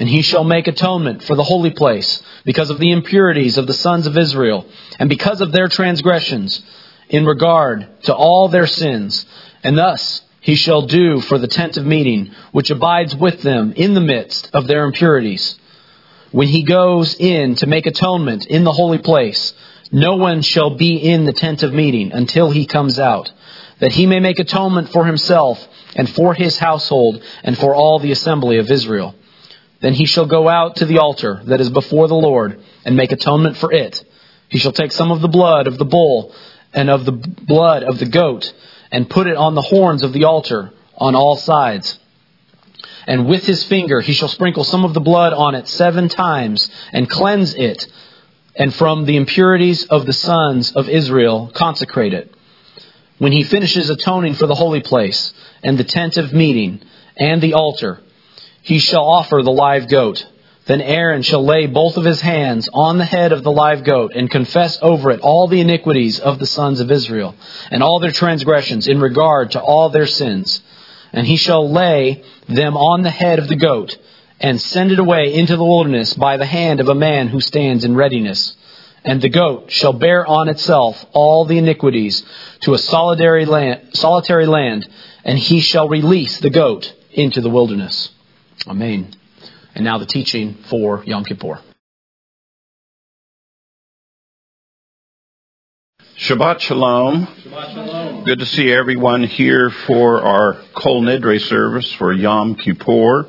And 0.00 0.08
he 0.08 0.22
shall 0.22 0.44
make 0.44 0.68
atonement 0.68 1.22
for 1.24 1.36
the 1.36 1.44
holy 1.44 1.70
place 1.70 2.22
because 2.44 2.70
of 2.70 2.78
the 2.78 2.92
impurities 2.92 3.58
of 3.58 3.66
the 3.66 3.74
sons 3.74 4.06
of 4.06 4.16
Israel 4.16 4.64
and 4.98 5.08
because 5.08 5.40
of 5.40 5.52
their 5.52 5.68
transgressions 5.68 6.62
in 7.08 7.26
regard 7.26 8.02
to 8.04 8.14
all 8.14 8.48
their 8.48 8.66
sins. 8.66 9.26
And 9.64 9.76
thus 9.76 10.22
he 10.40 10.54
shall 10.54 10.82
do 10.82 11.20
for 11.20 11.36
the 11.36 11.48
tent 11.48 11.76
of 11.76 11.84
meeting, 11.84 12.30
which 12.52 12.70
abides 12.70 13.14
with 13.16 13.42
them 13.42 13.72
in 13.74 13.94
the 13.94 14.00
midst 14.00 14.50
of 14.54 14.66
their 14.66 14.84
impurities. 14.84 15.58
When 16.30 16.48
he 16.48 16.62
goes 16.62 17.14
in 17.18 17.54
to 17.56 17.66
make 17.66 17.86
atonement 17.86 18.46
in 18.46 18.64
the 18.64 18.72
holy 18.72 18.98
place, 18.98 19.54
no 19.90 20.16
one 20.16 20.42
shall 20.42 20.76
be 20.76 20.96
in 20.96 21.24
the 21.24 21.32
tent 21.32 21.62
of 21.62 21.72
meeting 21.72 22.12
until 22.12 22.50
he 22.50 22.66
comes 22.66 22.98
out, 22.98 23.32
that 23.80 23.92
he 23.92 24.06
may 24.06 24.20
make 24.20 24.38
atonement 24.38 24.90
for 24.90 25.06
himself 25.06 25.66
and 25.96 26.08
for 26.08 26.34
his 26.34 26.58
household 26.58 27.22
and 27.42 27.56
for 27.56 27.74
all 27.74 27.98
the 27.98 28.12
assembly 28.12 28.58
of 28.58 28.70
Israel. 28.70 29.14
Then 29.80 29.94
he 29.94 30.04
shall 30.04 30.26
go 30.26 30.48
out 30.48 30.76
to 30.76 30.84
the 30.84 30.98
altar 30.98 31.40
that 31.46 31.60
is 31.60 31.70
before 31.70 32.08
the 32.08 32.14
Lord 32.14 32.60
and 32.84 32.96
make 32.96 33.12
atonement 33.12 33.56
for 33.56 33.72
it. 33.72 34.04
He 34.48 34.58
shall 34.58 34.72
take 34.72 34.92
some 34.92 35.10
of 35.10 35.20
the 35.20 35.28
blood 35.28 35.66
of 35.66 35.78
the 35.78 35.84
bull 35.84 36.34
and 36.74 36.90
of 36.90 37.04
the 37.04 37.12
blood 37.12 37.84
of 37.84 37.98
the 37.98 38.06
goat 38.06 38.52
and 38.90 39.08
put 39.08 39.26
it 39.26 39.36
on 39.36 39.54
the 39.54 39.62
horns 39.62 40.02
of 40.02 40.12
the 40.12 40.24
altar 40.24 40.72
on 40.96 41.14
all 41.14 41.36
sides. 41.36 41.98
And 43.08 43.26
with 43.26 43.46
his 43.46 43.64
finger 43.64 44.02
he 44.02 44.12
shall 44.12 44.28
sprinkle 44.28 44.64
some 44.64 44.84
of 44.84 44.92
the 44.92 45.00
blood 45.00 45.32
on 45.32 45.54
it 45.54 45.66
seven 45.66 46.10
times 46.10 46.70
and 46.92 47.08
cleanse 47.08 47.54
it, 47.54 47.88
and 48.54 48.72
from 48.74 49.06
the 49.06 49.16
impurities 49.16 49.86
of 49.86 50.04
the 50.04 50.12
sons 50.12 50.72
of 50.72 50.90
Israel 50.90 51.50
consecrate 51.54 52.12
it. 52.12 52.34
When 53.16 53.32
he 53.32 53.44
finishes 53.44 53.88
atoning 53.88 54.34
for 54.34 54.46
the 54.46 54.54
holy 54.54 54.82
place 54.82 55.32
and 55.62 55.78
the 55.78 55.84
tent 55.84 56.18
of 56.18 56.34
meeting 56.34 56.82
and 57.16 57.40
the 57.40 57.54
altar, 57.54 58.00
he 58.60 58.78
shall 58.78 59.08
offer 59.08 59.40
the 59.42 59.50
live 59.50 59.88
goat. 59.88 60.26
Then 60.66 60.82
Aaron 60.82 61.22
shall 61.22 61.42
lay 61.42 61.66
both 61.66 61.96
of 61.96 62.04
his 62.04 62.20
hands 62.20 62.68
on 62.74 62.98
the 62.98 63.06
head 63.06 63.32
of 63.32 63.42
the 63.42 63.50
live 63.50 63.84
goat 63.84 64.12
and 64.14 64.30
confess 64.30 64.78
over 64.82 65.10
it 65.12 65.20
all 65.20 65.48
the 65.48 65.62
iniquities 65.62 66.20
of 66.20 66.38
the 66.38 66.46
sons 66.46 66.80
of 66.80 66.90
Israel 66.90 67.34
and 67.70 67.82
all 67.82 68.00
their 68.00 68.12
transgressions 68.12 68.86
in 68.86 69.00
regard 69.00 69.52
to 69.52 69.62
all 69.62 69.88
their 69.88 70.06
sins. 70.06 70.60
And 71.12 71.26
he 71.26 71.36
shall 71.36 71.70
lay 71.70 72.22
them 72.48 72.76
on 72.76 73.02
the 73.02 73.10
head 73.10 73.38
of 73.38 73.48
the 73.48 73.56
goat 73.56 73.96
and 74.40 74.60
send 74.60 74.92
it 74.92 74.98
away 74.98 75.34
into 75.34 75.56
the 75.56 75.64
wilderness 75.64 76.14
by 76.14 76.36
the 76.36 76.46
hand 76.46 76.80
of 76.80 76.88
a 76.88 76.94
man 76.94 77.28
who 77.28 77.40
stands 77.40 77.84
in 77.84 77.96
readiness. 77.96 78.56
And 79.04 79.20
the 79.20 79.28
goat 79.28 79.70
shall 79.70 79.92
bear 79.92 80.26
on 80.26 80.48
itself 80.48 81.04
all 81.12 81.44
the 81.44 81.58
iniquities 81.58 82.24
to 82.60 82.74
a 82.74 82.78
solitary 82.78 83.46
land, 83.46 83.96
solitary 83.96 84.46
land 84.46 84.88
and 85.24 85.38
he 85.38 85.60
shall 85.60 85.88
release 85.88 86.38
the 86.38 86.50
goat 86.50 86.92
into 87.12 87.40
the 87.40 87.50
wilderness. 87.50 88.10
Amen. 88.66 89.14
And 89.74 89.84
now 89.84 89.98
the 89.98 90.06
teaching 90.06 90.54
for 90.68 91.04
Yom 91.04 91.24
Kippur. 91.24 91.60
Shabbat 96.18 96.58
Shalom. 96.58 98.24
Good 98.24 98.40
to 98.40 98.46
see 98.46 98.72
everyone 98.72 99.22
here 99.22 99.70
for 99.70 100.20
our 100.20 100.54
Kol 100.74 101.02
Nidre 101.02 101.40
service 101.40 101.92
for 101.92 102.12
Yom 102.12 102.56
Kippur. 102.56 103.28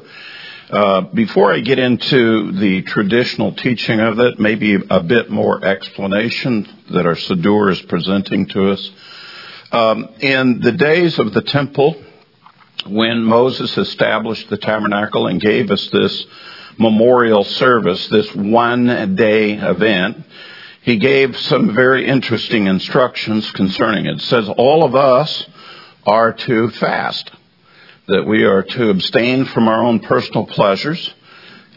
Uh, 0.71 1.01
before 1.01 1.53
I 1.53 1.59
get 1.59 1.77
into 1.77 2.51
the 2.51 2.81
traditional 2.81 3.53
teaching 3.53 3.99
of 3.99 4.17
it, 4.19 4.39
maybe 4.39 4.75
a 4.89 5.03
bit 5.03 5.29
more 5.29 5.63
explanation 5.63 6.67
that 6.89 7.05
our 7.05 7.13
Siddur 7.13 7.71
is 7.71 7.79
presenting 7.83 8.47
to 8.47 8.71
us. 8.71 8.91
Um, 9.71 10.09
in 10.19 10.59
the 10.59 10.71
days 10.71 11.19
of 11.19 11.31
the 11.31 11.43
temple, 11.43 11.95
when 12.87 13.21
Moses 13.23 13.77
established 13.77 14.49
the 14.49 14.57
tabernacle 14.57 15.27
and 15.27 15.39
gave 15.39 15.69
us 15.69 15.87
this 15.91 16.25
memorial 16.79 17.43
service, 17.43 18.07
this 18.07 18.33
one 18.33 19.15
day 19.15 19.53
event, 19.53 20.25
he 20.89 20.97
gave 20.97 21.37
some 21.37 21.75
very 21.75 22.07
interesting 22.07 22.65
instructions 22.65 23.51
concerning 23.51 24.07
it. 24.07 24.15
It 24.15 24.21
says 24.21 24.49
all 24.49 24.83
of 24.83 24.95
us 24.95 25.45
are 26.03 26.33
to 26.33 26.71
fast, 26.71 27.29
that 28.07 28.25
we 28.25 28.43
are 28.43 28.63
to 28.63 28.89
abstain 28.89 29.45
from 29.45 29.67
our 29.67 29.83
own 29.83 29.99
personal 29.99 30.47
pleasures, 30.47 31.13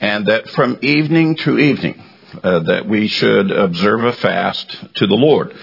and 0.00 0.24
that 0.28 0.48
from 0.48 0.78
evening 0.80 1.36
to 1.36 1.58
evening, 1.58 2.02
uh, 2.42 2.60
that 2.60 2.88
we 2.88 3.06
should 3.06 3.50
observe 3.50 4.02
a 4.02 4.14
fast 4.14 4.94
to 4.94 5.06
the 5.06 5.14
Lord. 5.14 5.54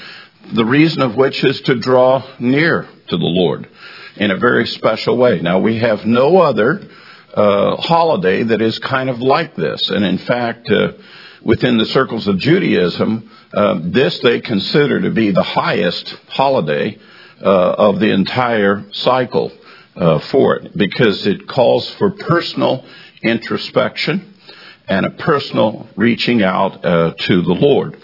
The 0.54 0.66
reason 0.66 1.02
of 1.02 1.16
which 1.16 1.44
is 1.44 1.60
to 1.62 1.74
draw 1.74 2.24
near 2.38 2.84
to 3.08 3.18
the 3.18 3.26
Lord 3.26 3.68
in 4.16 4.30
a 4.30 4.38
very 4.38 4.68
special 4.68 5.18
way. 5.18 5.42
Now, 5.42 5.58
we 5.58 5.80
have 5.80 6.06
no 6.06 6.38
other 6.38 6.88
uh, 7.34 7.78
holiday 7.78 8.44
that 8.44 8.62
is 8.62 8.78
kind 8.78 9.10
of 9.10 9.22
like 9.22 9.56
this. 9.56 9.90
And 9.90 10.06
in 10.06 10.20
fact, 10.20 10.70
uh, 10.70 10.92
within 11.44 11.78
the 11.78 11.86
circles 11.86 12.28
of 12.28 12.38
Judaism, 12.38 13.30
uh, 13.54 13.80
this 13.82 14.20
they 14.20 14.42
consider 14.42 15.02
to 15.02 15.10
be 15.10 15.32
the 15.32 15.44
highest 15.44 16.18
holiday 16.28 16.98
uh, 17.42 17.46
of 17.46 18.00
the 18.00 18.12
entire 18.12 18.86
cycle 18.92 19.52
uh, 19.96 20.20
for 20.20 20.58
it 20.58 20.78
because 20.78 21.26
it 21.26 21.48
calls 21.48 21.90
for 21.92 22.12
personal 22.12 22.86
introspection 23.22 24.34
and 24.88 25.06
a 25.06 25.12
personal 25.12 25.88
reaching 25.96 26.42
out 26.42 26.84
uh, 26.84 27.14
to 27.18 27.42
the 27.42 27.54
Lord. 27.54 28.02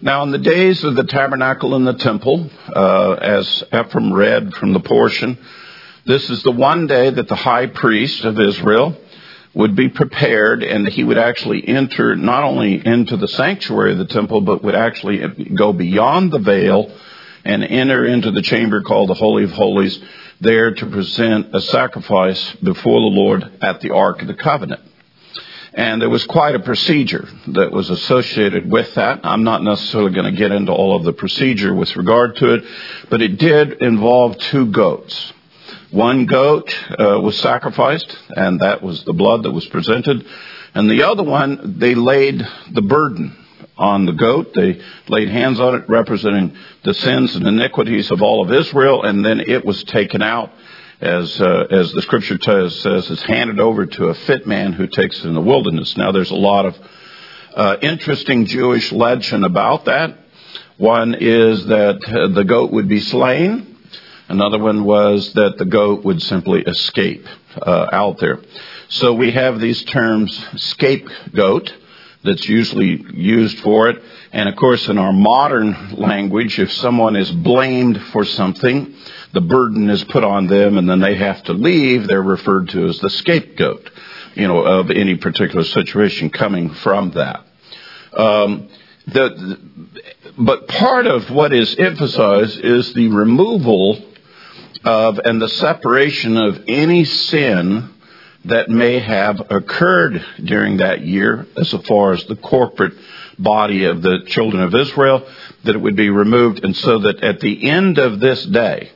Now, 0.00 0.22
in 0.22 0.30
the 0.30 0.38
days 0.38 0.84
of 0.84 0.94
the 0.94 1.04
tabernacle 1.04 1.74
and 1.74 1.86
the 1.86 1.94
temple, 1.94 2.48
uh, 2.74 3.12
as 3.14 3.64
Ephraim 3.72 4.12
read 4.12 4.54
from 4.54 4.72
the 4.72 4.80
portion, 4.80 5.36
this 6.06 6.30
is 6.30 6.42
the 6.44 6.52
one 6.52 6.86
day 6.86 7.10
that 7.10 7.26
the 7.26 7.34
high 7.34 7.66
priest 7.66 8.24
of 8.24 8.38
Israel 8.40 8.96
would 9.58 9.74
be 9.74 9.88
prepared 9.88 10.62
and 10.62 10.86
he 10.86 11.02
would 11.02 11.18
actually 11.18 11.66
enter 11.66 12.14
not 12.14 12.44
only 12.44 12.74
into 12.86 13.16
the 13.16 13.26
sanctuary 13.26 13.90
of 13.90 13.98
the 13.98 14.06
temple, 14.06 14.40
but 14.40 14.62
would 14.62 14.76
actually 14.76 15.18
go 15.52 15.72
beyond 15.72 16.30
the 16.30 16.38
veil 16.38 16.88
and 17.44 17.64
enter 17.64 18.06
into 18.06 18.30
the 18.30 18.40
chamber 18.40 18.82
called 18.82 19.08
the 19.08 19.14
Holy 19.14 19.42
of 19.42 19.50
Holies 19.50 19.98
there 20.40 20.72
to 20.72 20.86
present 20.86 21.52
a 21.56 21.60
sacrifice 21.60 22.52
before 22.62 23.00
the 23.00 23.16
Lord 23.16 23.50
at 23.60 23.80
the 23.80 23.90
Ark 23.90 24.22
of 24.22 24.28
the 24.28 24.34
Covenant. 24.34 24.80
And 25.74 26.00
there 26.00 26.08
was 26.08 26.24
quite 26.26 26.54
a 26.54 26.60
procedure 26.60 27.28
that 27.48 27.72
was 27.72 27.90
associated 27.90 28.70
with 28.70 28.94
that. 28.94 29.22
I'm 29.24 29.42
not 29.42 29.64
necessarily 29.64 30.12
going 30.12 30.32
to 30.32 30.38
get 30.38 30.52
into 30.52 30.70
all 30.70 30.94
of 30.94 31.02
the 31.02 31.12
procedure 31.12 31.74
with 31.74 31.96
regard 31.96 32.36
to 32.36 32.54
it, 32.54 32.64
but 33.10 33.22
it 33.22 33.38
did 33.38 33.82
involve 33.82 34.38
two 34.38 34.66
goats. 34.66 35.32
One 35.90 36.26
goat 36.26 36.70
uh, 36.90 37.18
was 37.20 37.38
sacrificed, 37.38 38.14
and 38.28 38.60
that 38.60 38.82
was 38.82 39.02
the 39.04 39.14
blood 39.14 39.44
that 39.44 39.52
was 39.52 39.66
presented. 39.66 40.26
And 40.74 40.90
the 40.90 41.04
other 41.04 41.22
one, 41.22 41.78
they 41.78 41.94
laid 41.94 42.46
the 42.72 42.82
burden 42.82 43.34
on 43.78 44.04
the 44.04 44.12
goat. 44.12 44.52
They 44.54 44.80
laid 45.08 45.28
hands 45.30 45.60
on 45.60 45.76
it, 45.76 45.88
representing 45.88 46.54
the 46.84 46.92
sins 46.92 47.34
and 47.36 47.46
iniquities 47.46 48.10
of 48.10 48.20
all 48.20 48.44
of 48.44 48.52
Israel, 48.52 49.02
and 49.02 49.24
then 49.24 49.40
it 49.40 49.64
was 49.64 49.82
taken 49.84 50.20
out 50.20 50.52
as 51.00 51.40
uh, 51.40 51.66
as 51.70 51.92
the 51.92 52.02
scripture 52.02 52.36
t- 52.36 52.70
says, 52.70 53.08
is 53.08 53.22
handed 53.22 53.58
over 53.58 53.86
to 53.86 54.06
a 54.08 54.14
fit 54.14 54.46
man 54.46 54.72
who 54.74 54.88
takes 54.88 55.20
it 55.20 55.26
in 55.26 55.34
the 55.34 55.40
wilderness. 55.40 55.96
Now, 55.96 56.12
there's 56.12 56.32
a 56.32 56.36
lot 56.36 56.66
of 56.66 56.78
uh, 57.54 57.76
interesting 57.80 58.44
Jewish 58.44 58.92
legend 58.92 59.44
about 59.44 59.86
that. 59.86 60.18
One 60.76 61.14
is 61.14 61.64
that 61.66 62.04
uh, 62.04 62.34
the 62.34 62.44
goat 62.44 62.72
would 62.72 62.88
be 62.88 63.00
slain. 63.00 63.77
Another 64.28 64.58
one 64.58 64.84
was 64.84 65.32
that 65.32 65.56
the 65.56 65.64
goat 65.64 66.04
would 66.04 66.20
simply 66.20 66.60
escape 66.60 67.26
uh, 67.60 67.86
out 67.90 68.18
there. 68.18 68.40
So 68.88 69.14
we 69.14 69.30
have 69.30 69.58
these 69.58 69.82
terms 69.84 70.46
scapegoat 70.56 71.72
that's 72.22 72.46
usually 72.46 73.02
used 73.14 73.58
for 73.60 73.88
it. 73.88 74.02
And 74.32 74.48
of 74.48 74.56
course, 74.56 74.86
in 74.88 74.98
our 74.98 75.14
modern 75.14 75.94
language, 75.94 76.58
if 76.58 76.70
someone 76.72 77.16
is 77.16 77.30
blamed 77.30 78.02
for 78.12 78.26
something, 78.26 78.94
the 79.32 79.40
burden 79.40 79.88
is 79.88 80.04
put 80.04 80.24
on 80.24 80.46
them 80.46 80.76
and 80.76 80.88
then 80.88 81.00
they 81.00 81.14
have 81.14 81.42
to 81.44 81.54
leave, 81.54 82.06
they're 82.06 82.22
referred 82.22 82.68
to 82.70 82.86
as 82.86 82.98
the 82.98 83.08
scapegoat, 83.08 83.90
you 84.34 84.46
know, 84.46 84.60
of 84.60 84.90
any 84.90 85.16
particular 85.16 85.64
situation 85.64 86.28
coming 86.28 86.70
from 86.70 87.12
that. 87.12 87.44
Um, 88.12 88.68
the, 89.06 89.58
but 90.36 90.68
part 90.68 91.06
of 91.06 91.30
what 91.30 91.54
is 91.54 91.74
emphasized 91.76 92.60
is 92.60 92.92
the 92.92 93.08
removal 93.08 94.04
of 94.84 95.18
and 95.18 95.40
the 95.40 95.48
separation 95.48 96.36
of 96.36 96.64
any 96.68 97.04
sin 97.04 97.90
that 98.44 98.68
may 98.68 98.98
have 98.98 99.50
occurred 99.50 100.24
during 100.42 100.78
that 100.78 101.02
year 101.02 101.46
as 101.56 101.70
far 101.86 102.12
as 102.12 102.24
the 102.24 102.36
corporate 102.36 102.94
body 103.38 103.84
of 103.84 104.02
the 104.02 104.20
children 104.26 104.62
of 104.62 104.74
Israel, 104.74 105.26
that 105.64 105.74
it 105.74 105.80
would 105.80 105.96
be 105.96 106.10
removed, 106.10 106.64
and 106.64 106.74
so 106.76 107.00
that 107.00 107.22
at 107.22 107.40
the 107.40 107.68
end 107.68 107.98
of 107.98 108.20
this 108.20 108.44
day, 108.46 108.90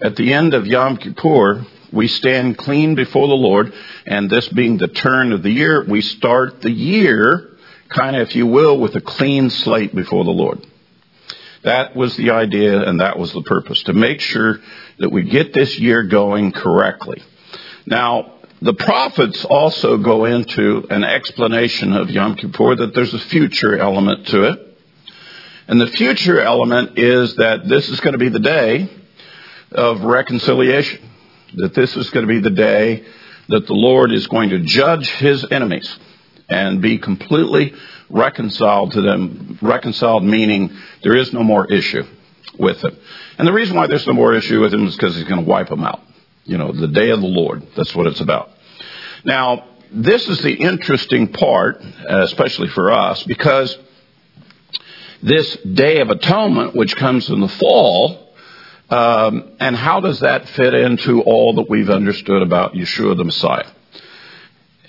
at 0.00 0.16
the 0.16 0.32
end 0.32 0.54
of 0.54 0.66
Yom 0.66 0.96
Kippur, 0.96 1.64
we 1.92 2.08
stand 2.08 2.58
clean 2.58 2.94
before 2.94 3.28
the 3.28 3.34
Lord, 3.34 3.72
and 4.06 4.28
this 4.28 4.48
being 4.48 4.76
the 4.76 4.88
turn 4.88 5.32
of 5.32 5.42
the 5.42 5.50
year, 5.50 5.84
we 5.84 6.02
start 6.02 6.60
the 6.60 6.70
year, 6.70 7.56
kind 7.88 8.16
of, 8.16 8.28
if 8.28 8.36
you 8.36 8.46
will, 8.46 8.78
with 8.78 8.94
a 8.96 9.00
clean 9.00 9.48
slate 9.50 9.94
before 9.94 10.24
the 10.24 10.30
Lord. 10.30 10.66
That 11.62 11.96
was 11.96 12.16
the 12.16 12.30
idea, 12.30 12.86
and 12.86 13.00
that 13.00 13.18
was 13.18 13.32
the 13.32 13.42
purpose, 13.42 13.82
to 13.84 13.92
make 13.92 14.20
sure 14.20 14.60
that 14.98 15.10
we 15.10 15.22
get 15.22 15.52
this 15.52 15.78
year 15.78 16.04
going 16.04 16.52
correctly. 16.52 17.22
Now, 17.86 18.34
the 18.62 18.74
prophets 18.74 19.44
also 19.44 19.98
go 19.98 20.24
into 20.24 20.86
an 20.88 21.04
explanation 21.04 21.92
of 21.92 22.10
Yom 22.10 22.36
Kippur 22.36 22.76
that 22.76 22.94
there's 22.94 23.12
a 23.12 23.18
future 23.18 23.76
element 23.78 24.26
to 24.28 24.44
it. 24.44 24.78
And 25.68 25.80
the 25.80 25.86
future 25.88 26.40
element 26.40 26.98
is 26.98 27.36
that 27.36 27.68
this 27.68 27.88
is 27.88 28.00
going 28.00 28.12
to 28.12 28.18
be 28.18 28.28
the 28.28 28.38
day 28.38 28.88
of 29.72 30.02
reconciliation. 30.02 31.02
That 31.54 31.74
this 31.74 31.96
is 31.96 32.10
going 32.10 32.26
to 32.26 32.32
be 32.32 32.40
the 32.40 32.50
day 32.50 33.04
that 33.48 33.66
the 33.66 33.74
Lord 33.74 34.12
is 34.12 34.26
going 34.26 34.50
to 34.50 34.60
judge 34.60 35.08
his 35.10 35.44
enemies 35.50 35.94
and 36.48 36.80
be 36.80 36.98
completely 36.98 37.74
reconciled 38.08 38.92
to 38.92 39.00
them. 39.00 39.58
Reconciled 39.60 40.24
meaning 40.24 40.76
there 41.02 41.16
is 41.16 41.32
no 41.32 41.42
more 41.42 41.66
issue 41.66 42.04
with 42.58 42.80
them. 42.80 42.96
And 43.38 43.46
the 43.46 43.52
reason 43.52 43.76
why 43.76 43.86
there's 43.86 44.06
no 44.06 44.12
more 44.12 44.34
issue 44.34 44.60
with 44.60 44.72
him 44.72 44.86
is 44.86 44.96
because 44.96 45.14
he's 45.16 45.24
going 45.24 45.44
to 45.44 45.48
wipe 45.48 45.68
them 45.68 45.84
out. 45.84 46.00
You 46.44 46.58
know, 46.58 46.72
the 46.72 46.88
day 46.88 47.10
of 47.10 47.20
the 47.20 47.26
Lord. 47.26 47.66
That's 47.76 47.94
what 47.94 48.06
it's 48.06 48.20
about. 48.20 48.50
Now, 49.24 49.64
this 49.90 50.28
is 50.28 50.40
the 50.40 50.54
interesting 50.54 51.32
part, 51.32 51.82
especially 52.08 52.68
for 52.68 52.92
us, 52.92 53.22
because 53.24 53.76
this 55.22 55.56
Day 55.56 56.00
of 56.00 56.10
Atonement, 56.10 56.74
which 56.74 56.94
comes 56.96 57.28
in 57.28 57.40
the 57.40 57.48
fall, 57.48 58.32
um, 58.90 59.56
and 59.58 59.74
how 59.74 60.00
does 60.00 60.20
that 60.20 60.48
fit 60.50 60.74
into 60.74 61.22
all 61.22 61.54
that 61.54 61.68
we've 61.68 61.90
understood 61.90 62.42
about 62.42 62.74
Yeshua 62.74 63.16
the 63.16 63.24
Messiah? 63.24 63.66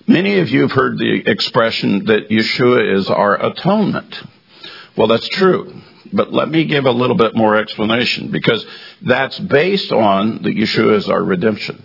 Many 0.06 0.40
of 0.40 0.50
you 0.50 0.62
have 0.62 0.72
heard 0.72 0.98
the 0.98 1.24
expression 1.26 2.06
that 2.06 2.30
Yeshua 2.30 2.96
is 2.96 3.10
our 3.10 3.44
atonement. 3.44 4.22
Well, 4.96 5.08
that's 5.08 5.28
true. 5.30 5.82
But 6.14 6.34
let 6.34 6.50
me 6.50 6.66
give 6.66 6.86
a 6.86 6.92
little 6.92 7.16
bit 7.16 7.36
more 7.36 7.56
explanation 7.56 8.32
because 8.32 8.66
that's 9.02 9.38
based 9.40 9.92
on 9.92 10.44
that 10.44 10.56
Yeshua 10.56 10.96
is 10.96 11.10
our 11.10 11.24
redemption. 11.24 11.84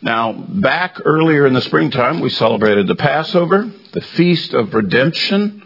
Now, 0.00 0.32
back 0.32 0.98
earlier 1.04 1.46
in 1.46 1.54
the 1.54 1.60
springtime, 1.60 2.20
we 2.20 2.30
celebrated 2.30 2.88
the 2.88 2.96
Passover, 2.96 3.70
the 3.92 4.00
Feast 4.00 4.52
of 4.52 4.74
Redemption, 4.74 5.62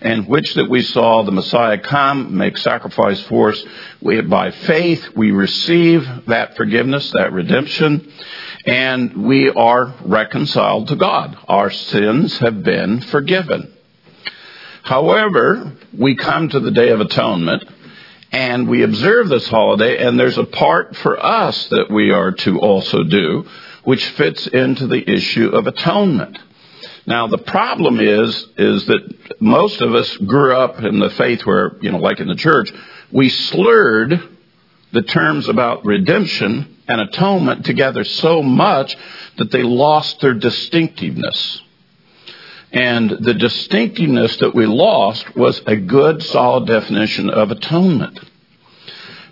and 0.00 0.28
which 0.28 0.54
that 0.54 0.68
we 0.68 0.82
saw 0.82 1.22
the 1.22 1.32
Messiah 1.32 1.78
come, 1.78 2.36
make 2.36 2.56
sacrifice 2.58 3.20
for 3.22 3.50
us. 3.50 3.64
We, 4.00 4.20
by 4.20 4.50
faith, 4.50 5.16
we 5.16 5.30
receive 5.30 6.06
that 6.26 6.56
forgiveness, 6.56 7.10
that 7.12 7.32
redemption, 7.32 8.12
and 8.66 9.24
we 9.26 9.48
are 9.48 9.94
reconciled 10.04 10.88
to 10.88 10.96
God. 10.96 11.36
Our 11.48 11.70
sins 11.70 12.38
have 12.38 12.62
been 12.62 13.00
forgiven. 13.00 13.72
However, 14.88 15.74
we 15.92 16.16
come 16.16 16.48
to 16.48 16.60
the 16.60 16.70
Day 16.70 16.88
of 16.88 17.00
Atonement, 17.02 17.62
and 18.32 18.66
we 18.66 18.84
observe 18.84 19.28
this 19.28 19.46
holiday, 19.46 19.98
and 19.98 20.18
there's 20.18 20.38
a 20.38 20.44
part 20.44 20.96
for 20.96 21.22
us 21.22 21.68
that 21.68 21.90
we 21.90 22.10
are 22.10 22.32
to 22.32 22.58
also 22.58 23.04
do, 23.04 23.44
which 23.84 24.02
fits 24.12 24.46
into 24.46 24.86
the 24.86 25.10
issue 25.10 25.50
of 25.50 25.66
atonement. 25.66 26.38
Now 27.06 27.26
the 27.26 27.36
problem 27.36 28.00
is, 28.00 28.34
is 28.56 28.86
that 28.86 29.40
most 29.42 29.82
of 29.82 29.94
us 29.94 30.16
grew 30.16 30.56
up 30.56 30.82
in 30.82 31.00
the 31.00 31.10
faith 31.10 31.44
where, 31.44 31.76
you 31.82 31.92
know, 31.92 31.98
like 31.98 32.20
in 32.20 32.28
the 32.28 32.34
church, 32.34 32.72
we 33.12 33.28
slurred 33.28 34.18
the 34.92 35.02
terms 35.02 35.50
about 35.50 35.84
redemption 35.84 36.78
and 36.88 37.02
atonement 37.02 37.66
together 37.66 38.04
so 38.04 38.42
much 38.42 38.96
that 39.36 39.50
they 39.50 39.62
lost 39.62 40.22
their 40.22 40.32
distinctiveness. 40.32 41.60
And 42.72 43.10
the 43.10 43.34
distinctiveness 43.34 44.36
that 44.38 44.54
we 44.54 44.66
lost 44.66 45.34
was 45.36 45.60
a 45.66 45.76
good, 45.76 46.22
solid 46.22 46.66
definition 46.66 47.30
of 47.30 47.50
atonement. 47.50 48.20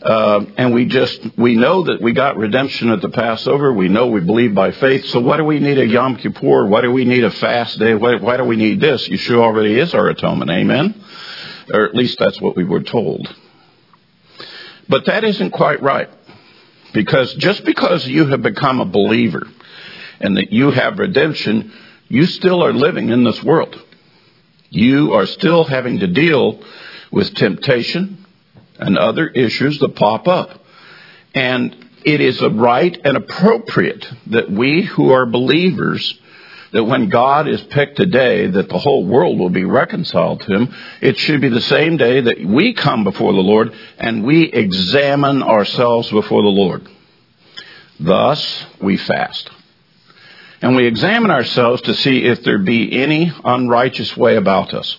Uh, 0.03 0.45
and 0.57 0.73
we 0.73 0.87
just 0.87 1.37
we 1.37 1.57
know 1.57 1.83
that 1.83 2.01
we 2.01 2.13
got 2.13 2.37
redemption 2.37 2.91
at 2.91 3.03
the 3.03 3.09
Passover. 3.09 3.73
We 3.73 3.89
know 3.89 4.07
we 4.07 4.21
believe 4.21 4.55
by 4.55 4.71
faith. 4.71 5.05
So 5.07 5.21
why 5.21 5.37
do 5.37 5.45
we 5.45 5.59
need 5.59 5.79
a 5.79 5.87
Yom 5.87 6.17
Kippur? 6.17 6.67
Why 6.67 6.81
do 6.81 6.93
we 6.93 7.05
need 7.05 7.25
a 7.25 7.31
fast 7.31 7.79
day? 7.79 7.95
Why, 7.95 8.15
why 8.17 8.37
do 8.37 8.45
we 8.45 8.57
need 8.57 8.81
this? 8.81 9.09
Yeshua 9.09 9.39
already 9.39 9.79
is 9.79 9.95
our 9.95 10.09
atonement. 10.09 10.51
Amen. 10.51 11.03
Or 11.73 11.85
at 11.87 11.95
least 11.95 12.19
that's 12.19 12.41
what 12.41 12.57
we 12.57 12.63
were 12.63 12.83
told. 12.83 13.35
But 14.89 15.07
that 15.07 15.25
isn't 15.25 15.51
quite 15.51 15.83
right. 15.83 16.09
Because 16.93 17.35
just 17.35 17.65
because 17.65 18.07
you 18.07 18.27
have 18.27 18.43
become 18.43 18.81
a 18.81 18.87
believer 18.87 19.47
and 20.21 20.37
that 20.37 20.53
you 20.53 20.71
have 20.71 20.99
redemption, 20.99 21.73
you 22.09 22.27
still 22.27 22.65
are 22.65 22.73
living 22.73 23.11
in 23.11 23.25
this 23.25 23.43
world. 23.43 23.81
You 24.71 25.15
are 25.15 25.27
still 25.27 25.65
having 25.65 26.01
to 26.01 26.07
deal 26.07 26.63
with 27.11 27.35
temptation, 27.35 28.25
and 28.79 28.99
other 28.99 29.29
issues 29.29 29.79
that 29.79 29.97
pop 29.97 30.29
up. 30.29 30.51
And 31.35 31.75
it 32.05 32.21
is 32.21 32.41
right 32.41 32.99
and 33.05 33.17
appropriate 33.17 34.09
that 34.29 34.51
we 34.51 34.83
who 34.83 35.11
are 35.11 35.27
believers 35.27 36.21
that 36.73 36.85
when 36.85 37.09
God 37.09 37.49
is 37.49 37.63
picked 37.63 38.01
a 38.01 38.07
day 38.07 38.49
that 38.49 38.69
the 38.69 38.79
whole 38.79 39.07
world 39.07 39.39
will 39.39 39.51
be 39.51 39.65
reconciled 39.65 40.41
to 40.41 40.55
him, 40.55 40.75
it 41.01 41.17
should 41.17 41.41
be 41.41 41.49
the 41.49 41.61
same 41.61 41.97
day 41.97 42.21
that 42.21 42.45
we 42.45 42.75
come 42.75 43.05
before 43.05 43.33
the 43.33 43.39
Lord 43.39 43.73
and 43.99 44.25
we 44.25 44.53
examine 44.53 45.43
ourselves 45.43 46.11
before 46.11 46.43
the 46.43 46.49
Lord. 46.49 46.87
Thus, 47.99 48.67
we 48.81 48.99
fast. 48.99 49.51
And 50.67 50.75
we 50.75 50.89
examine 50.89 51.31
ourselves 51.31 51.83
to 51.83 51.95
see 51.95 52.25
if 52.25 52.43
there 52.43 52.59
be 52.59 53.01
any 53.01 53.33
unrighteous 53.45 54.17
way 54.17 54.35
about 54.35 54.75
us 54.75 54.99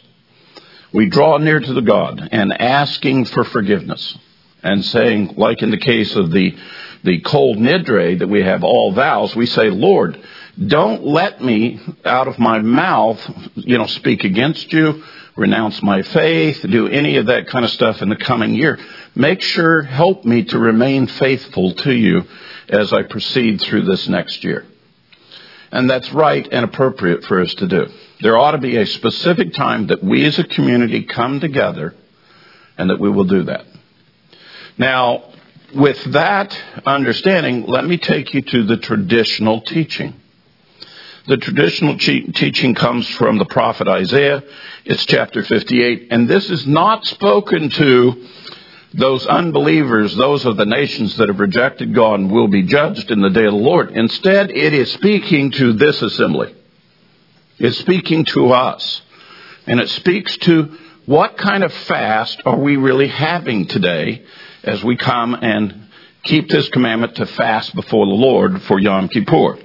we 0.94 1.10
draw 1.10 1.38
near 1.38 1.60
to 1.60 1.74
the 1.74 1.82
God 1.82 2.30
and 2.32 2.54
asking 2.54 3.26
for 3.26 3.44
forgiveness 3.44 4.18
and 4.64 4.84
saying, 4.86 5.36
like 5.36 5.62
in 5.62 5.72
the 5.72 5.78
case 5.78 6.16
of 6.16 6.32
the, 6.32 6.56
the 7.04 7.20
Kol 7.20 7.56
Nidre 7.56 8.20
that 8.20 8.28
we 8.28 8.42
have 8.42 8.64
all 8.64 8.94
vows, 8.94 9.36
we 9.36 9.46
say, 9.46 9.70
Lord, 9.70 10.18
don't 10.58 11.04
let 11.04 11.44
me 11.44 11.80
out 12.06 12.28
of 12.28 12.40
my 12.40 12.60
mouth, 12.60 13.20
you 13.56 13.78
know, 13.78 13.88
speak 13.88 14.24
against 14.24 14.72
you, 14.72 15.04
renounce 15.36 15.84
my 15.84 16.02
faith, 16.02 16.62
do 16.62 16.88
any 16.88 17.18
of 17.18 17.28
that 17.28 17.48
kind 17.48 17.66
of 17.66 17.72
stuff 17.72 18.02
in 18.02 18.10
the 18.10 18.16
coming 18.16 18.56
year. 18.56 18.80
Make 19.14 19.42
sure, 19.42 19.84
help 19.84 20.26
me 20.26 20.46
to 20.46 20.58
remain 20.58 21.08
faithful 21.08 21.76
to 21.76 21.94
you 21.94 22.24
as 22.70 22.94
I 22.94 23.04
proceed 23.04 23.62
through 23.62 23.84
this 23.84 24.08
next 24.08 24.44
year. 24.46 24.66
And 25.72 25.90
that's 25.90 26.12
right 26.14 26.48
and 26.52 26.64
appropriate 26.64 27.26
for 27.26 27.42
us 27.42 27.54
to 27.56 27.68
do. 27.68 27.88
There 28.22 28.38
ought 28.38 28.52
to 28.52 28.58
be 28.58 28.78
a 28.78 28.86
specific 28.86 29.54
time 29.54 29.88
that 29.88 30.04
we 30.04 30.26
as 30.26 30.40
a 30.40 30.44
community 30.44 31.04
come 31.04 31.40
together 31.40 31.94
and 32.78 32.90
that 32.90 33.00
we 33.00 33.10
will 33.10 33.26
do 33.26 33.44
that. 33.44 33.66
Now, 34.78 35.34
with 35.76 36.02
that 36.14 36.58
understanding, 36.86 37.66
let 37.66 37.86
me 37.86 37.98
take 37.98 38.34
you 38.34 38.42
to 38.42 38.64
the 38.64 38.78
traditional 38.78 39.62
teaching. 39.62 40.14
The 41.28 41.38
traditional 41.38 41.98
teaching 41.98 42.74
comes 42.74 43.06
from 43.10 43.38
the 43.38 43.46
prophet 43.46 43.90
Isaiah. 43.90 44.44
It's 44.86 45.06
chapter 45.06 45.44
58. 45.44 46.08
And 46.10 46.30
this 46.30 46.50
is 46.50 46.66
not 46.66 47.06
spoken 47.06 47.70
to 47.70 48.28
those 48.94 49.26
unbelievers, 49.28 50.16
those 50.16 50.46
of 50.46 50.58
the 50.58 50.66
nations 50.66 51.18
that 51.18 51.28
have 51.28 51.40
rejected 51.40 51.94
God 51.94 52.24
will 52.24 52.48
be 52.48 52.64
judged 52.64 53.12
in 53.12 53.22
the 53.22 53.30
day 53.30 53.46
of 53.46 53.52
the 53.52 53.58
Lord. 53.58 53.92
Instead, 53.92 54.50
it 54.52 54.74
is 54.74 54.92
speaking 54.94 55.52
to 55.52 55.74
this 55.74 56.02
assembly. 56.02 56.56
It's 57.60 57.78
speaking 57.78 58.26
to 58.26 58.52
us. 58.52 59.02
And 59.66 59.80
it 59.80 59.90
speaks 59.90 60.38
to 60.38 60.78
what 61.06 61.38
kind 61.38 61.64
of 61.64 61.74
fast 61.74 62.42
are 62.46 62.58
we 62.58 62.78
really 62.78 63.08
having 63.08 63.68
today 63.68 64.26
as 64.64 64.84
we 64.84 64.96
come 64.96 65.34
and 65.34 65.88
keep 66.24 66.50
this 66.50 66.70
commandment 66.70 67.16
to 67.16 67.26
fast 67.26 67.76
before 67.76 68.06
the 68.06 68.12
Lord 68.12 68.62
for 68.64 68.80
Yom 68.80 69.10
Kippur. 69.10 69.58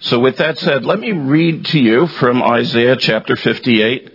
So 0.00 0.20
with 0.20 0.36
that 0.36 0.58
said, 0.58 0.84
let 0.84 1.00
me 1.00 1.12
read 1.12 1.66
to 1.66 1.80
you 1.80 2.06
from 2.06 2.42
Isaiah 2.42 2.96
chapter 2.96 3.36
58, 3.36 4.12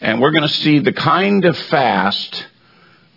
and 0.00 0.20
we're 0.20 0.30
going 0.30 0.48
to 0.48 0.48
see 0.48 0.78
the 0.78 0.92
kind 0.92 1.44
of 1.44 1.56
fast 1.56 2.46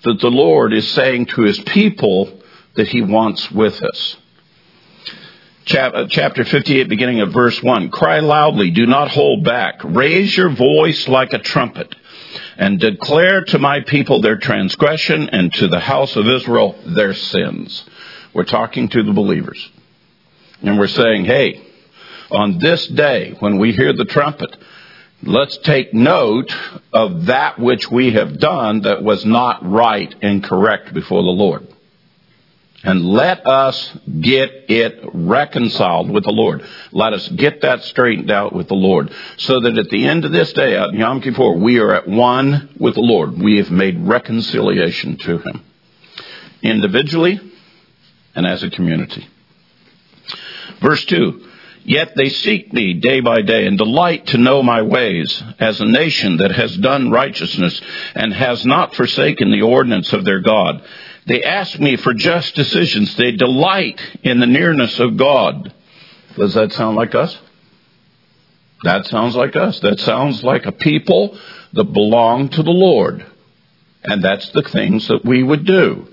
that 0.04 0.20
the 0.20 0.32
Lord 0.32 0.74
is 0.74 0.88
saying 0.92 1.28
to 1.28 1.42
his 1.42 1.60
people 1.60 2.40
that 2.76 2.88
he 2.88 3.02
wants 3.02 3.52
with 3.52 3.82
us. 3.82 4.18
Uh, 5.72 6.08
chapter 6.10 6.44
58, 6.44 6.90
beginning 6.90 7.22
of 7.22 7.32
verse 7.32 7.62
1. 7.62 7.92
Cry 7.92 8.20
loudly, 8.20 8.72
do 8.72 8.88
not 8.88 9.12
hold 9.12 9.44
back. 9.44 9.82
Raise 9.84 10.36
your 10.36 10.50
voice 10.50 11.08
like 11.08 11.32
a 11.32 11.40
trumpet, 11.40 11.94
and 12.58 12.80
declare 12.80 13.44
to 13.44 13.60
my 13.60 13.82
people 13.82 14.20
their 14.20 14.38
transgression, 14.38 15.30
and 15.30 15.54
to 15.54 15.68
the 15.68 15.80
house 15.80 16.16
of 16.16 16.28
Israel 16.28 16.76
their 16.86 17.14
sins. 17.14 17.86
We're 18.34 18.46
talking 18.46 18.90
to 18.90 19.04
the 19.04 19.14
believers. 19.14 19.70
And 20.64 20.80
we're 20.80 20.88
saying, 20.88 21.26
hey, 21.26 21.62
on 22.32 22.58
this 22.58 22.88
day, 22.88 23.36
when 23.40 23.60
we 23.60 23.72
hear 23.72 23.94
the 23.94 24.06
trumpet, 24.06 24.56
let's 25.24 25.58
take 25.60 25.94
note 25.94 26.56
of 26.94 27.26
that 27.26 27.60
which 27.60 27.90
we 27.90 28.14
have 28.14 28.40
done 28.40 28.82
that 28.82 29.04
was 29.04 29.26
not 29.26 29.70
right 29.70 30.14
and 30.22 30.44
correct 30.44 30.94
before 30.94 31.22
the 31.22 31.30
Lord. 31.30 31.68
And 32.82 33.04
let 33.04 33.46
us 33.46 33.98
get 34.22 34.70
it 34.70 35.02
reconciled 35.14 36.10
with 36.10 36.24
the 36.24 36.32
Lord. 36.32 36.64
Let 36.94 37.12
us 37.12 37.28
get 37.28 37.62
that 37.62 37.84
straightened 37.84 38.32
out 38.32 38.54
with 38.54 38.70
the 38.70 38.76
Lord. 38.76 39.14
So 39.36 39.60
that 39.60 39.78
at 39.78 39.90
the 39.90 40.08
end 40.08 40.24
of 40.24 40.32
this 40.32 40.54
day, 40.54 40.78
at 40.78 40.94
Yom 40.94 41.20
Kippur, 41.20 41.58
we 41.58 41.80
are 41.80 41.94
at 41.94 42.08
one 42.08 42.70
with 42.80 42.96
the 42.96 43.02
Lord. 43.02 43.38
We 43.38 43.58
have 43.58 43.70
made 43.70 44.00
reconciliation 44.00 45.18
to 45.18 45.40
Him. 45.40 45.66
Individually 46.62 47.42
and 48.34 48.48
as 48.48 48.64
a 48.64 48.70
community. 48.70 49.28
Verse 50.82 51.04
2. 51.06 51.49
Yet 51.90 52.16
they 52.16 52.30
seek 52.30 52.72
me 52.72 52.94
day 52.94 53.20
by 53.20 53.42
day 53.42 53.66
and 53.66 53.76
delight 53.76 54.28
to 54.28 54.38
know 54.38 54.62
my 54.62 54.84
ways 54.84 55.44
as 55.58 55.82
a 55.82 55.86
nation 55.86 56.38
that 56.38 56.52
has 56.52 56.78
done 56.78 57.10
righteousness 57.10 57.82
and 58.14 58.32
has 58.32 58.64
not 58.64 58.94
forsaken 58.94 59.50
the 59.50 59.64
ordinance 59.64 60.14
of 60.14 60.24
their 60.24 60.40
God. 60.40 60.84
They 61.26 61.44
ask 61.44 61.80
me 61.80 61.96
for 61.96 62.14
just 62.14 62.54
decisions. 62.54 63.16
They 63.16 63.32
delight 63.32 64.00
in 64.22 64.40
the 64.40 64.46
nearness 64.46 65.00
of 65.00 65.18
God. 65.18 65.74
Does 66.36 66.54
that 66.54 66.74
sound 66.74 66.96
like 66.96 67.16
us? 67.16 67.36
That 68.84 69.08
sounds 69.08 69.36
like 69.36 69.56
us. 69.56 69.80
That 69.80 70.00
sounds 70.00 70.44
like 70.44 70.68
a 70.68 70.72
people 70.72 71.40
that 71.74 71.86
belong 71.86 72.50
to 72.50 72.62
the 72.62 72.70
Lord. 72.70 73.26
And 74.04 74.24
that's 74.24 74.48
the 74.52 74.62
things 74.62 75.08
that 75.08 75.26
we 75.26 75.42
would 75.42 75.66
do. 75.66 76.08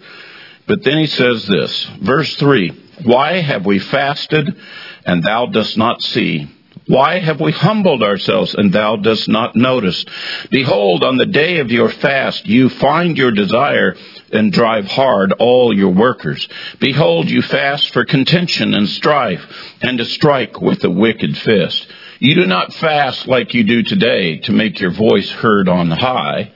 But 0.66 0.82
then 0.84 0.96
he 0.96 1.06
says 1.06 1.46
this, 1.46 1.84
verse 2.00 2.34
3 2.36 2.84
Why 3.04 3.40
have 3.40 3.66
we 3.66 3.78
fasted 3.78 4.56
and 5.04 5.22
thou 5.22 5.46
dost 5.46 5.76
not 5.76 6.02
see? 6.02 6.48
Why 6.88 7.18
have 7.18 7.40
we 7.40 7.50
humbled 7.50 8.02
ourselves 8.02 8.54
and 8.54 8.72
thou 8.72 8.96
dost 8.96 9.28
not 9.28 9.56
notice? 9.56 10.04
Behold, 10.50 11.02
on 11.02 11.16
the 11.16 11.26
day 11.26 11.58
of 11.58 11.72
your 11.72 11.88
fast 11.88 12.46
you 12.46 12.68
find 12.68 13.18
your 13.18 13.32
desire 13.32 13.96
and 14.32 14.52
drive 14.52 14.86
hard 14.86 15.32
all 15.32 15.76
your 15.76 15.92
workers. 15.92 16.48
Behold, 16.78 17.28
you 17.28 17.42
fast 17.42 17.92
for 17.92 18.04
contention 18.04 18.72
and 18.72 18.88
strife 18.88 19.44
and 19.80 19.98
to 19.98 20.04
strike 20.04 20.60
with 20.60 20.84
a 20.84 20.90
wicked 20.90 21.36
fist. 21.38 21.86
You 22.20 22.34
do 22.36 22.46
not 22.46 22.72
fast 22.74 23.26
like 23.26 23.52
you 23.52 23.64
do 23.64 23.82
today 23.82 24.38
to 24.38 24.52
make 24.52 24.80
your 24.80 24.92
voice 24.92 25.30
heard 25.30 25.68
on 25.68 25.90
high. 25.90 26.52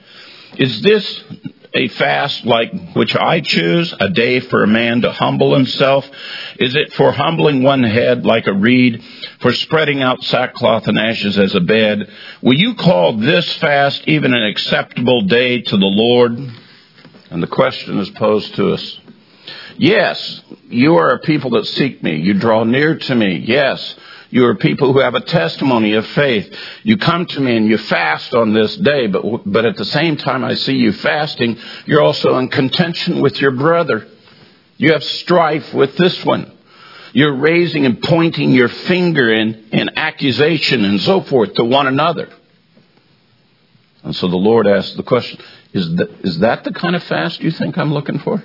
Is 0.57 0.81
this 0.81 1.23
a 1.73 1.87
fast 1.87 2.45
like 2.45 2.93
which 2.93 3.15
I 3.15 3.39
choose, 3.39 3.93
a 3.99 4.09
day 4.09 4.39
for 4.41 4.63
a 4.63 4.67
man 4.67 5.01
to 5.01 5.11
humble 5.11 5.53
himself? 5.53 6.09
Is 6.59 6.75
it 6.75 6.93
for 6.93 7.11
humbling 7.11 7.63
one 7.63 7.83
head 7.83 8.25
like 8.25 8.47
a 8.47 8.53
reed, 8.53 9.03
for 9.39 9.53
spreading 9.53 10.01
out 10.01 10.23
sackcloth 10.23 10.87
and 10.87 10.97
ashes 10.97 11.39
as 11.39 11.55
a 11.55 11.61
bed? 11.61 12.09
Will 12.41 12.57
you 12.57 12.75
call 12.75 13.17
this 13.17 13.51
fast 13.53 14.07
even 14.07 14.33
an 14.33 14.43
acceptable 14.43 15.21
day 15.21 15.61
to 15.61 15.77
the 15.77 15.85
Lord? 15.85 16.37
And 17.29 17.41
the 17.41 17.47
question 17.47 17.99
is 17.99 18.09
posed 18.09 18.55
to 18.55 18.73
us. 18.73 18.99
Yes, 19.77 20.41
you 20.67 20.97
are 20.97 21.11
a 21.11 21.19
people 21.19 21.51
that 21.51 21.65
seek 21.65 22.03
me. 22.03 22.17
You 22.17 22.33
draw 22.33 22.65
near 22.65 22.97
to 22.97 23.15
me. 23.15 23.37
Yes, 23.37 23.95
you 24.31 24.45
are 24.45 24.55
people 24.55 24.93
who 24.93 24.99
have 24.99 25.13
a 25.13 25.21
testimony 25.21 25.93
of 25.93 26.07
faith. 26.07 26.57
You 26.83 26.97
come 26.97 27.25
to 27.25 27.39
me 27.41 27.57
and 27.57 27.67
you 27.67 27.77
fast 27.77 28.33
on 28.33 28.53
this 28.53 28.75
day, 28.77 29.07
but, 29.07 29.43
but 29.45 29.65
at 29.65 29.75
the 29.75 29.85
same 29.85 30.15
time 30.15 30.43
I 30.45 30.53
see 30.53 30.75
you 30.75 30.93
fasting, 30.93 31.57
you're 31.85 32.01
also 32.01 32.37
in 32.37 32.47
contention 32.47 33.21
with 33.21 33.39
your 33.41 33.51
brother. 33.51 34.07
You 34.77 34.93
have 34.93 35.03
strife 35.03 35.73
with 35.73 35.97
this 35.97 36.25
one. 36.25 36.51
You're 37.13 37.35
raising 37.35 37.85
and 37.85 38.01
pointing 38.01 38.51
your 38.51 38.69
finger 38.69 39.33
in, 39.33 39.65
in 39.73 39.97
accusation 39.97 40.85
and 40.85 41.01
so 41.01 41.21
forth 41.21 41.53
to 41.55 41.65
one 41.65 41.87
another. 41.87 42.29
And 44.03 44.15
so 44.15 44.29
the 44.29 44.37
Lord 44.37 44.65
asks 44.65 44.95
the 44.95 45.03
question, 45.03 45.39
is 45.73 45.93
that, 45.95 46.09
is 46.23 46.39
that 46.39 46.63
the 46.63 46.71
kind 46.71 46.95
of 46.95 47.03
fast 47.03 47.41
you 47.41 47.51
think 47.51 47.77
I'm 47.77 47.93
looking 47.93 48.19
for? 48.19 48.41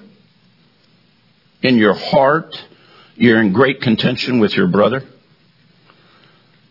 In 1.62 1.76
your 1.76 1.94
heart, 1.94 2.60
you're 3.14 3.40
in 3.40 3.52
great 3.52 3.80
contention 3.80 4.40
with 4.40 4.56
your 4.56 4.66
brother? 4.66 5.04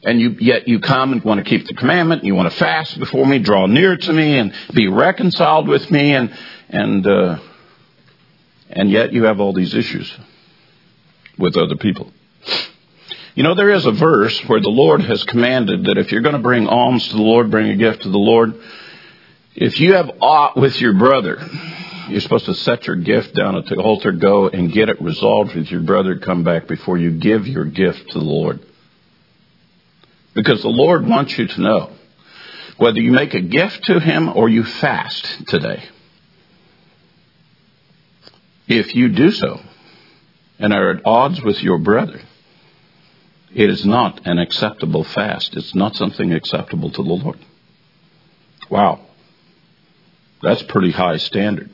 And 0.06 0.22
you, 0.22 0.38
yet 0.39 0.68
you 0.68 0.80
come 0.80 1.13
and 1.13 1.24
want 1.24 1.44
to 1.44 1.44
keep 1.44 1.68
the 1.68 1.74
commandment, 1.74 2.22
and 2.22 2.28
you 2.28 2.36
want 2.36 2.52
to 2.52 2.58
fast 2.58 2.98
before 3.00 3.26
me, 3.26 3.39
draw 3.39 3.65
near 3.65 3.98
to 3.98 4.13
me, 4.13 4.38
and 4.38 4.54
be 4.74 4.88
reconciled 4.88 5.68
with 5.68 5.89
me, 5.89 6.13
and 6.13 6.32
and 6.70 7.06
uh, 7.06 7.39
and 8.70 8.91
yet 8.91 9.12
you 9.12 9.24
have 9.26 9.39
all 9.39 9.52
these 9.52 9.74
issues 9.74 10.15
with 11.38 11.58
other 11.58 11.76
people. 11.76 12.12
You 13.34 13.44
know, 13.44 13.56
there 13.56 13.72
is 13.72 13.86
a 13.86 13.91
verse 13.91 14.39
where 14.48 14.62
the 14.62 14.70
Lord 14.70 15.02
has 15.02 15.24
commanded 15.26 15.86
that 15.86 15.98
if 15.98 16.12
you're 16.12 16.22
going 16.22 16.36
to 16.36 16.41
bring 16.41 16.68
alms 16.68 17.06
to 17.10 17.15
the 17.15 17.22
Lord, 17.22 17.52
bring 17.52 17.70
a 17.70 17.76
gift 17.76 18.04
to 18.04 18.10
the 18.10 18.18
Lord. 18.18 18.54
If 19.56 19.80
you 19.80 19.96
have 19.96 20.10
aught 20.22 20.56
with 20.56 20.80
your 20.80 20.94
brother, 20.94 21.46
you're 22.08 22.22
supposed 22.22 22.46
to 22.46 22.54
set 22.54 22.88
your 22.88 22.96
gift 22.96 23.36
down 23.36 23.58
at 23.58 23.65
the 23.65 23.76
altar, 23.76 24.13
go 24.13 24.48
and 24.48 24.72
get 24.72 24.88
it 24.89 25.02
resolved 25.02 25.56
with 25.56 25.70
your 25.70 25.82
brother, 25.82 26.18
come 26.18 26.44
back 26.44 26.68
before 26.68 26.98
you 26.98 27.12
give 27.12 27.48
your 27.48 27.65
gift 27.65 28.12
to 28.12 28.20
the 28.20 28.24
Lord. 28.24 28.64
Because 30.36 30.62
the 30.62 30.67
Lord 30.67 31.08
wants 31.08 31.38
you 31.38 31.48
to 31.48 31.62
know 31.62 31.91
whether 32.78 33.00
you 33.00 33.12
make 33.12 33.34
a 33.34 33.41
gift 33.41 33.86
to 33.86 34.00
Him 34.00 34.30
or 34.30 34.50
you 34.50 34.63
fast 34.63 35.48
today. 35.48 35.84
If 38.67 38.93
you 38.93 39.10
do 39.10 39.32
so 39.32 39.62
and 40.60 40.74
are 40.74 40.91
at 40.91 41.06
odds 41.06 41.41
with 41.41 41.63
your 41.63 41.78
brother, 41.78 42.19
it 43.54 43.69
is 43.69 43.86
not 43.86 44.28
an 44.28 44.38
acceptable 44.38 45.06
fast. 45.06 45.56
It's 45.56 45.74
not 45.74 45.95
something 45.95 46.34
acceptable 46.34 46.91
to 46.91 47.02
the 47.02 47.10
Lord. 47.10 47.39
Wow. 48.69 49.00
That's 50.41 50.63
pretty 50.63 50.91
high 50.91 51.17
standard. 51.17 51.69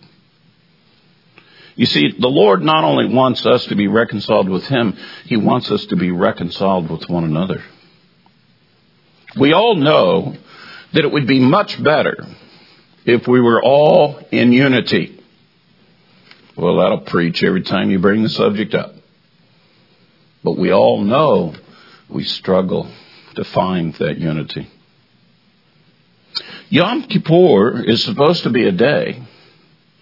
You 1.76 1.88
see, 1.88 2.12
the 2.12 2.28
Lord 2.28 2.62
not 2.62 2.84
only 2.84 3.12
wants 3.12 3.44
us 3.46 3.66
to 3.68 3.76
be 3.76 3.88
reconciled 3.88 4.50
with 4.50 4.66
Him, 4.66 4.96
He 5.26 5.38
wants 5.38 5.72
us 5.72 5.84
to 5.88 5.96
be 5.96 6.12
reconciled 6.12 6.92
with 6.92 7.10
one 7.10 7.24
another. 7.24 7.64
We 9.38 9.54
all 9.54 9.76
know 9.76 10.36
that 10.94 11.06
it 11.06 11.12
would 11.12 11.28
be 11.28 11.40
much 11.40 11.82
better 11.82 12.26
if 13.06 13.28
we 13.28 13.40
were 13.40 13.62
all 13.64 14.20
in 14.32 14.52
unity. 14.52 15.20
Well, 16.56 16.78
that'll 16.78 17.02
preach 17.02 17.44
every 17.44 17.64
time 17.64 17.90
you 17.92 18.00
bring 18.00 18.24
the 18.24 18.30
subject 18.30 18.74
up. 18.74 18.94
But 20.44 20.58
we 20.58 20.74
all 20.74 21.02
know 21.02 21.56
we 22.10 22.24
struggle 22.24 22.92
to 23.36 23.44
find 23.46 23.94
that 23.96 24.18
unity. 24.18 24.68
Yom 26.70 27.04
Kippur 27.04 27.84
is 27.84 28.04
supposed 28.04 28.44
to 28.44 28.50
be 28.50 28.66
a 28.66 28.72
day 28.72 29.22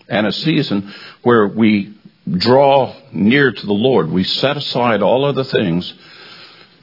and 0.07 0.25
a 0.25 0.31
season 0.31 0.93
where 1.23 1.47
we 1.47 1.93
draw 2.29 2.95
near 3.11 3.51
to 3.51 3.65
the 3.65 3.73
Lord. 3.73 4.09
We 4.09 4.23
set 4.23 4.57
aside 4.57 5.01
all 5.01 5.25
other 5.25 5.43
things 5.43 5.93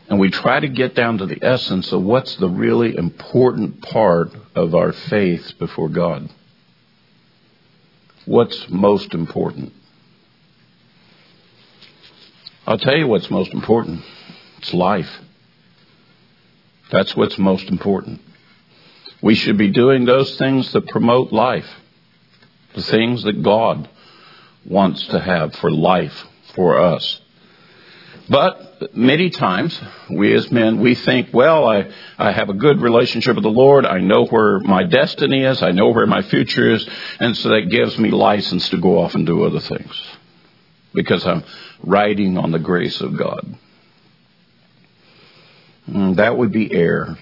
and 0.08 0.20
we 0.20 0.30
try 0.30 0.60
to 0.60 0.68
get 0.68 0.94
down 0.94 1.18
to 1.18 1.26
the 1.26 1.38
essence 1.42 1.90
of 1.92 2.02
what's 2.02 2.36
the 2.36 2.48
really 2.48 2.96
important 2.96 3.82
part 3.82 4.32
of 4.54 4.74
our 4.74 4.92
faith 4.92 5.58
before 5.58 5.88
God. 5.88 6.28
What's 8.24 8.68
most 8.68 9.14
important? 9.14 9.72
I'll 12.66 12.78
tell 12.78 12.96
you 12.96 13.06
what's 13.06 13.30
most 13.30 13.52
important. 13.52 14.02
It's 14.58 14.74
life. 14.74 15.10
That's 16.90 17.16
what's 17.16 17.38
most 17.38 17.68
important. 17.68 18.20
We 19.22 19.34
should 19.34 19.58
be 19.58 19.70
doing 19.70 20.04
those 20.04 20.36
things 20.36 20.72
that 20.72 20.86
promote 20.88 21.32
life. 21.32 21.68
The 22.74 22.82
things 22.82 23.22
that 23.22 23.42
God 23.42 23.88
wants 24.64 25.06
to 25.08 25.20
have 25.20 25.54
for 25.54 25.70
life 25.70 26.26
for 26.54 26.80
us. 26.80 27.20
But 28.28 28.96
many 28.96 29.30
times, 29.30 29.80
we 30.10 30.34
as 30.34 30.50
men, 30.50 30.80
we 30.80 30.96
think, 30.96 31.28
well, 31.32 31.68
I, 31.68 31.90
I 32.18 32.32
have 32.32 32.48
a 32.48 32.54
good 32.54 32.80
relationship 32.80 33.36
with 33.36 33.44
the 33.44 33.50
Lord. 33.50 33.86
I 33.86 33.98
know 33.98 34.26
where 34.26 34.58
my 34.60 34.82
destiny 34.82 35.44
is. 35.44 35.62
I 35.62 35.70
know 35.70 35.90
where 35.90 36.06
my 36.06 36.22
future 36.22 36.72
is. 36.72 36.88
And 37.20 37.36
so 37.36 37.50
that 37.50 37.70
gives 37.70 37.96
me 37.98 38.10
license 38.10 38.68
to 38.70 38.78
go 38.78 38.98
off 38.98 39.14
and 39.14 39.24
do 39.24 39.44
other 39.44 39.60
things. 39.60 40.02
Because 40.92 41.24
I'm 41.24 41.44
riding 41.82 42.36
on 42.36 42.50
the 42.50 42.58
grace 42.58 43.00
of 43.00 43.16
God. 43.16 43.46
Mm, 45.88 46.16
that 46.16 46.36
would 46.36 46.50
be 46.50 46.72
error. 46.72 47.16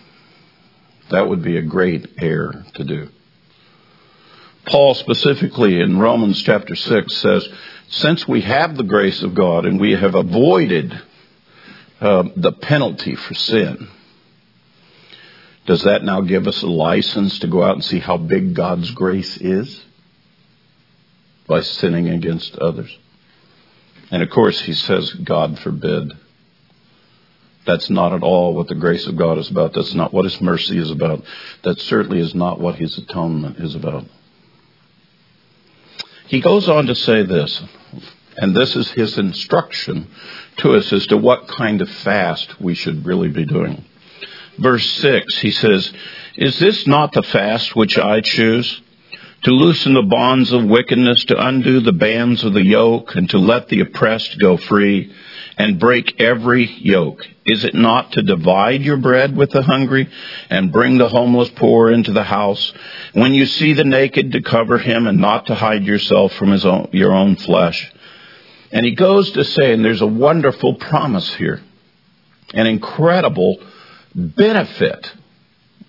That 1.11 1.29
would 1.29 1.43
be 1.43 1.59
a 1.59 1.63
great 1.63 2.09
error 2.19 2.65
to 2.75 2.85
do. 2.85 3.09
Paul 4.67 4.95
specifically 4.95 5.81
in 5.81 5.99
Romans 5.99 6.43
chapter 6.43 6.75
6 6.75 7.15
says, 7.15 7.47
since 7.95 8.27
we 8.27 8.41
have 8.41 8.77
the 8.77 8.83
grace 8.83 9.23
of 9.23 9.37
God 9.37 9.67
and 9.67 9.81
we 9.81 9.93
have 9.93 10.17
avoided 10.17 11.01
uh, 12.01 12.25
the 12.35 12.51
penalty 12.51 13.15
for 13.15 13.35
sin, 13.35 13.89
does 15.67 15.83
that 15.85 16.03
now 16.03 16.21
give 16.21 16.49
us 16.49 16.61
a 16.63 16.67
license 16.67 17.39
to 17.39 17.47
go 17.47 17.63
out 17.63 17.77
and 17.77 17.85
see 17.85 18.01
how 18.01 18.17
big 18.17 18.55
God's 18.55 18.91
grace 18.91 19.37
is 19.37 19.85
by 21.47 21.61
sinning 21.61 22.09
against 22.09 22.57
others? 22.57 22.99
And 24.11 24.25
of 24.25 24.31
course, 24.31 24.61
he 24.61 24.75
says, 24.75 25.13
God 25.13 25.61
forbid. 25.61 26.13
That's 27.65 27.89
not 27.89 28.13
at 28.13 28.25
all 28.25 28.55
what 28.55 28.67
the 28.67 28.75
grace 28.75 29.07
of 29.07 29.17
God 29.17 29.39
is 29.39 29.49
about. 29.49 29.73
That's 29.73 29.95
not 29.95 30.13
what 30.13 30.25
his 30.25 30.41
mercy 30.41 30.79
is 30.79 30.91
about. 30.91 31.23
That 31.63 31.81
certainly 31.81 32.21
is 32.21 32.35
not 32.35 32.61
what 32.61 32.75
his 32.75 32.99
atonement 32.99 33.59
is 33.59 33.77
about. 33.77 34.05
He 36.27 36.41
goes 36.41 36.69
on 36.69 36.87
to 36.87 36.95
say 36.97 37.23
this, 37.23 37.63
and 38.37 38.55
this 38.55 38.75
is 38.77 38.91
his 38.91 39.19
instruction 39.19 40.09
to 40.59 40.75
us 40.75 40.93
as 40.93 41.07
to 41.09 41.17
what 41.17 41.49
kind 41.49 41.81
of 41.81 41.89
fast 41.89 42.61
we 42.61 42.75
should 42.75 43.05
really 43.05 43.29
be 43.29 43.45
doing. 43.45 43.85
Verse 44.59 44.89
6, 45.01 45.39
he 45.39 45.51
says, 45.51 45.93
Is 46.37 46.59
this 46.59 46.87
not 46.87 47.13
the 47.13 47.23
fast 47.23 47.75
which 47.75 47.99
I 47.99 48.21
choose? 48.21 48.81
To 49.45 49.51
loosen 49.51 49.93
the 49.95 50.03
bonds 50.03 50.53
of 50.53 50.65
wickedness, 50.65 51.25
to 51.27 51.47
undo 51.47 51.81
the 51.81 51.93
bands 51.93 52.45
of 52.45 52.55
the 52.55 52.65
yoke, 52.65 53.15
and 53.15 53.29
to 53.31 53.39
let 53.39 53.69
the 53.69 53.81
oppressed 53.81 54.39
go 54.39 54.57
free, 54.57 55.13
and 55.59 55.79
break 55.79 56.19
every 56.21 56.65
yoke. 56.65 57.27
Is 57.45 57.63
it 57.65 57.75
not 57.75 58.13
to 58.13 58.23
divide 58.23 58.83
your 58.83 58.97
bread 58.97 59.37
with 59.37 59.51
the 59.51 59.63
hungry, 59.63 60.09
and 60.49 60.73
bring 60.73 60.97
the 60.97 61.09
homeless 61.09 61.51
poor 61.51 61.91
into 61.91 62.13
the 62.13 62.23
house? 62.23 62.73
When 63.13 63.35
you 63.35 63.45
see 63.45 63.75
the 63.75 63.85
naked, 63.85 64.33
to 64.33 64.41
cover 64.41 64.79
him, 64.79 65.07
and 65.07 65.19
not 65.19 65.47
to 65.47 65.55
hide 65.55 65.85
yourself 65.85 66.33
from 66.33 66.51
his 66.51 66.65
own, 66.65 66.89
your 66.93 67.13
own 67.13 67.37
flesh. 67.37 67.93
And 68.75 68.85
he 68.85 68.97
goes 68.97 69.31
to 69.31 69.45
say, 69.45 69.73
and 69.73 69.85
there's 69.85 70.03
a 70.03 70.07
wonderful 70.07 70.75
promise 70.75 71.33
here, 71.37 71.63
an 72.53 72.67
incredible 72.67 73.63
benefit 74.13 75.13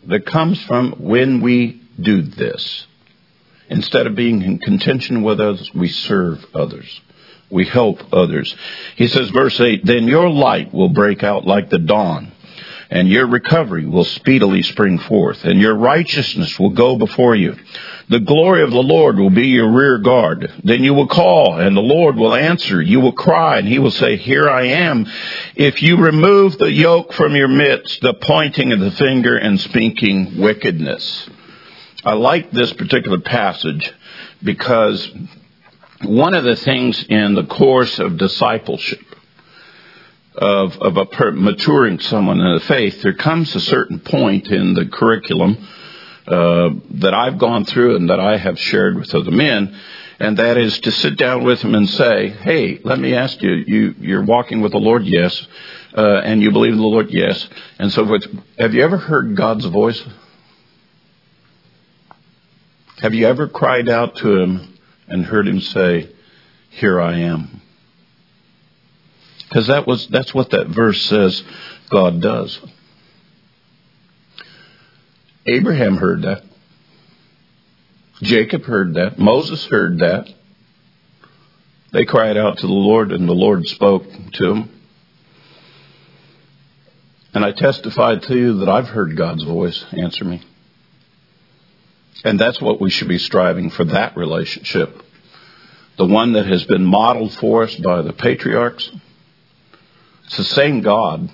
that 0.05 0.27
comes 0.27 0.63
from 0.65 0.91
when 0.99 1.41
we 1.41 1.81
do 1.99 2.21
this. 2.21 2.85
Instead 3.69 4.05
of 4.05 4.15
being 4.15 4.43
in 4.43 4.59
contention 4.59 5.23
with 5.23 5.41
others, 5.41 5.73
we 5.73 5.87
serve 5.87 6.45
others. 6.53 7.01
We 7.49 7.65
help 7.65 8.13
others. 8.13 8.55
He 8.95 9.07
says, 9.07 9.31
verse 9.31 9.59
8, 9.59 9.83
Then 9.83 10.07
your 10.07 10.29
light 10.29 10.71
will 10.71 10.89
break 10.89 11.23
out 11.23 11.47
like 11.47 11.71
the 11.71 11.79
dawn, 11.79 12.33
and 12.95 13.09
your 13.09 13.27
recovery 13.27 13.85
will 13.85 14.05
speedily 14.05 14.63
spring 14.63 14.97
forth, 14.97 15.43
and 15.43 15.59
your 15.59 15.75
righteousness 15.75 16.57
will 16.57 16.69
go 16.69 16.95
before 16.95 17.35
you. 17.35 17.53
The 18.07 18.21
glory 18.21 18.63
of 18.63 18.71
the 18.71 18.81
Lord 18.81 19.19
will 19.19 19.31
be 19.31 19.47
your 19.47 19.69
rear 19.69 19.97
guard. 19.97 20.49
Then 20.63 20.81
you 20.81 20.93
will 20.93 21.07
call, 21.07 21.59
and 21.59 21.75
the 21.75 21.81
Lord 21.81 22.15
will 22.15 22.33
answer. 22.33 22.81
You 22.81 23.01
will 23.01 23.11
cry, 23.11 23.57
and 23.57 23.67
he 23.67 23.79
will 23.79 23.91
say, 23.91 24.15
Here 24.15 24.47
I 24.47 24.67
am. 24.67 25.07
If 25.55 25.81
you 25.83 25.97
remove 25.97 26.57
the 26.57 26.71
yoke 26.71 27.11
from 27.11 27.35
your 27.35 27.49
midst, 27.49 27.99
the 27.99 28.13
pointing 28.13 28.71
of 28.71 28.79
the 28.79 28.91
finger 28.91 29.35
and 29.35 29.59
speaking 29.59 30.39
wickedness. 30.39 31.29
I 32.05 32.13
like 32.13 32.51
this 32.51 32.71
particular 32.71 33.19
passage 33.19 33.93
because 34.41 35.11
one 36.01 36.33
of 36.33 36.45
the 36.45 36.55
things 36.55 37.03
in 37.09 37.35
the 37.35 37.45
course 37.45 37.99
of 37.99 38.17
discipleship, 38.17 39.01
of, 40.37 40.77
of 40.79 40.97
a, 40.97 41.31
maturing 41.31 41.99
someone 41.99 42.39
in 42.39 42.55
the 42.55 42.61
faith, 42.61 43.01
there 43.01 43.13
comes 43.13 43.55
a 43.55 43.61
certain 43.61 43.99
point 43.99 44.47
in 44.47 44.73
the 44.73 44.85
curriculum 44.85 45.57
uh, 46.27 46.69
that 46.91 47.13
I've 47.13 47.37
gone 47.37 47.65
through 47.65 47.95
and 47.95 48.09
that 48.09 48.19
I 48.19 48.37
have 48.37 48.59
shared 48.59 48.95
with 48.95 49.13
other 49.13 49.31
men, 49.31 49.79
and 50.19 50.37
that 50.37 50.57
is 50.57 50.79
to 50.81 50.91
sit 50.91 51.17
down 51.17 51.43
with 51.43 51.61
them 51.61 51.75
and 51.75 51.87
say, 51.87 52.29
"Hey, 52.29 52.79
let 52.83 52.99
me 52.99 53.13
ask 53.13 53.41
you: 53.41 53.51
you 53.51 53.95
you're 53.99 54.23
walking 54.23 54.61
with 54.61 54.71
the 54.71 54.79
Lord, 54.79 55.05
yes, 55.05 55.45
uh, 55.95 56.21
and 56.23 56.41
you 56.41 56.51
believe 56.51 56.73
in 56.73 56.79
the 56.79 56.85
Lord, 56.85 57.11
yes, 57.11 57.47
and 57.77 57.91
so 57.91 58.05
forth. 58.05 58.25
Have 58.57 58.73
you 58.73 58.83
ever 58.83 58.97
heard 58.97 59.35
God's 59.35 59.65
voice? 59.65 60.03
Have 63.01 63.13
you 63.13 63.27
ever 63.27 63.47
cried 63.47 63.89
out 63.89 64.15
to 64.17 64.39
Him 64.39 64.77
and 65.07 65.25
heard 65.25 65.47
Him 65.47 65.61
say, 65.61 66.09
"Here 66.69 66.99
I 66.99 67.19
am"? 67.19 67.61
Because 69.55 69.67
that 69.67 69.87
was 69.87 70.05
that's 70.07 70.33
what 70.33 70.49
that 70.49 70.67
verse 70.67 71.01
says. 71.03 71.41
God 71.89 72.21
does. 72.21 72.59
Abraham 75.47 75.95
heard 75.95 76.23
that. 76.23 76.43
Jacob 78.21 78.63
heard 78.63 78.95
that. 78.95 79.17
Moses 79.17 79.65
heard 79.67 79.99
that. 79.99 80.27
They 81.93 82.03
cried 82.03 82.35
out 82.35 82.57
to 82.57 82.67
the 82.67 82.73
Lord, 82.73 83.13
and 83.13 83.29
the 83.29 83.33
Lord 83.33 83.65
spoke 83.67 84.03
to 84.33 84.45
them. 84.45 84.69
And 87.33 87.45
I 87.45 87.53
testified 87.53 88.23
to 88.23 88.35
you 88.35 88.57
that 88.57 88.67
I've 88.67 88.89
heard 88.89 89.15
God's 89.15 89.43
voice 89.43 89.85
answer 89.93 90.25
me. 90.25 90.41
And 92.25 92.37
that's 92.37 92.59
what 92.59 92.81
we 92.81 92.89
should 92.89 93.07
be 93.07 93.19
striving 93.19 93.69
for 93.69 93.85
that 93.85 94.17
relationship. 94.17 95.01
The 95.97 96.07
one 96.07 96.33
that 96.33 96.45
has 96.45 96.65
been 96.65 96.83
modeled 96.83 97.33
for 97.35 97.63
us 97.63 97.73
by 97.75 98.01
the 98.01 98.11
patriarchs. 98.11 98.91
It's 100.25 100.37
the 100.37 100.43
same 100.43 100.81
God, 100.81 101.29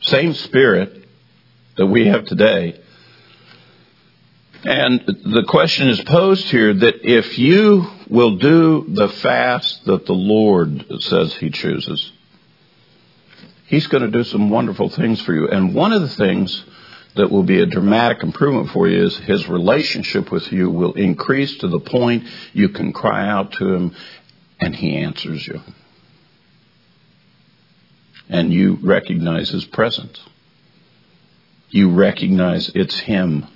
same 0.00 0.34
Spirit 0.34 1.06
that 1.76 1.86
we 1.86 2.06
have 2.06 2.24
today 2.24 2.80
and 4.64 5.04
the 5.06 5.44
question 5.46 5.88
is 5.88 6.00
posed 6.02 6.46
here 6.46 6.72
that 6.72 7.04
if 7.04 7.38
you 7.38 7.86
will 8.08 8.36
do 8.36 8.86
the 8.88 9.08
fast 9.08 9.84
that 9.84 10.06
the 10.06 10.14
Lord 10.14 10.86
says 11.00 11.34
He 11.34 11.50
chooses, 11.50 12.10
He's 13.66 13.86
going 13.88 14.04
to 14.04 14.10
do 14.10 14.24
some 14.24 14.48
wonderful 14.48 14.88
things 14.88 15.20
for 15.20 15.34
you. 15.34 15.48
And 15.48 15.74
one 15.74 15.92
of 15.92 16.00
the 16.00 16.08
things 16.08 16.64
that 17.14 17.30
will 17.30 17.42
be 17.42 17.60
a 17.60 17.66
dramatic 17.66 18.22
improvement 18.22 18.70
for 18.70 18.88
you 18.88 19.04
is 19.04 19.16
His 19.18 19.46
relationship 19.48 20.32
with 20.32 20.50
you 20.50 20.70
will 20.70 20.94
increase 20.94 21.58
to 21.58 21.68
the 21.68 21.80
point 21.80 22.24
you 22.54 22.70
can 22.70 22.94
cry 22.94 23.28
out 23.28 23.52
to 23.52 23.66
Him 23.66 23.96
and 24.60 24.74
He 24.74 24.96
answers 24.96 25.46
you. 25.46 25.60
And 28.28 28.52
you 28.52 28.78
recognize 28.82 29.50
His 29.50 29.64
presence. 29.64 30.20
You 31.70 31.90
recognize 31.90 32.70
it's 32.74 32.98
Him 33.00 33.46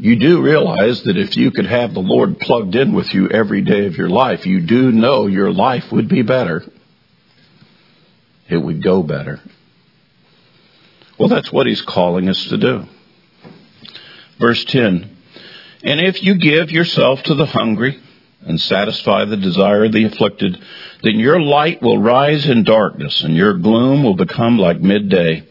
you 0.00 0.16
do 0.16 0.40
realize 0.40 1.02
that 1.02 1.16
if 1.16 1.36
you 1.36 1.50
could 1.50 1.66
have 1.66 1.92
the 1.92 2.00
Lord 2.00 2.38
plugged 2.38 2.76
in 2.76 2.94
with 2.94 3.12
you 3.12 3.28
every 3.28 3.62
day 3.62 3.86
of 3.86 3.96
your 3.96 4.08
life, 4.08 4.46
you 4.46 4.60
do 4.60 4.92
know 4.92 5.26
your 5.26 5.52
life 5.52 5.90
would 5.90 6.08
be 6.08 6.22
better. 6.22 6.64
It 8.48 8.58
would 8.58 8.80
go 8.80 9.02
better. 9.02 9.40
Well, 11.18 11.28
that's 11.28 11.52
what 11.52 11.66
he's 11.66 11.82
calling 11.82 12.28
us 12.28 12.46
to 12.46 12.56
do. 12.56 12.84
Verse 14.38 14.64
10 14.66 15.16
And 15.82 16.00
if 16.00 16.22
you 16.22 16.36
give 16.36 16.70
yourself 16.70 17.24
to 17.24 17.34
the 17.34 17.46
hungry 17.46 18.00
and 18.40 18.60
satisfy 18.60 19.24
the 19.24 19.36
desire 19.36 19.84
of 19.84 19.92
the 19.92 20.04
afflicted, 20.04 20.58
then 21.02 21.18
your 21.18 21.40
light 21.40 21.82
will 21.82 21.98
rise 21.98 22.48
in 22.48 22.64
darkness 22.64 23.22
and 23.22 23.36
your 23.36 23.54
gloom 23.54 24.02
will 24.02 24.14
become 24.14 24.58
like 24.58 24.80
midday. 24.80 25.46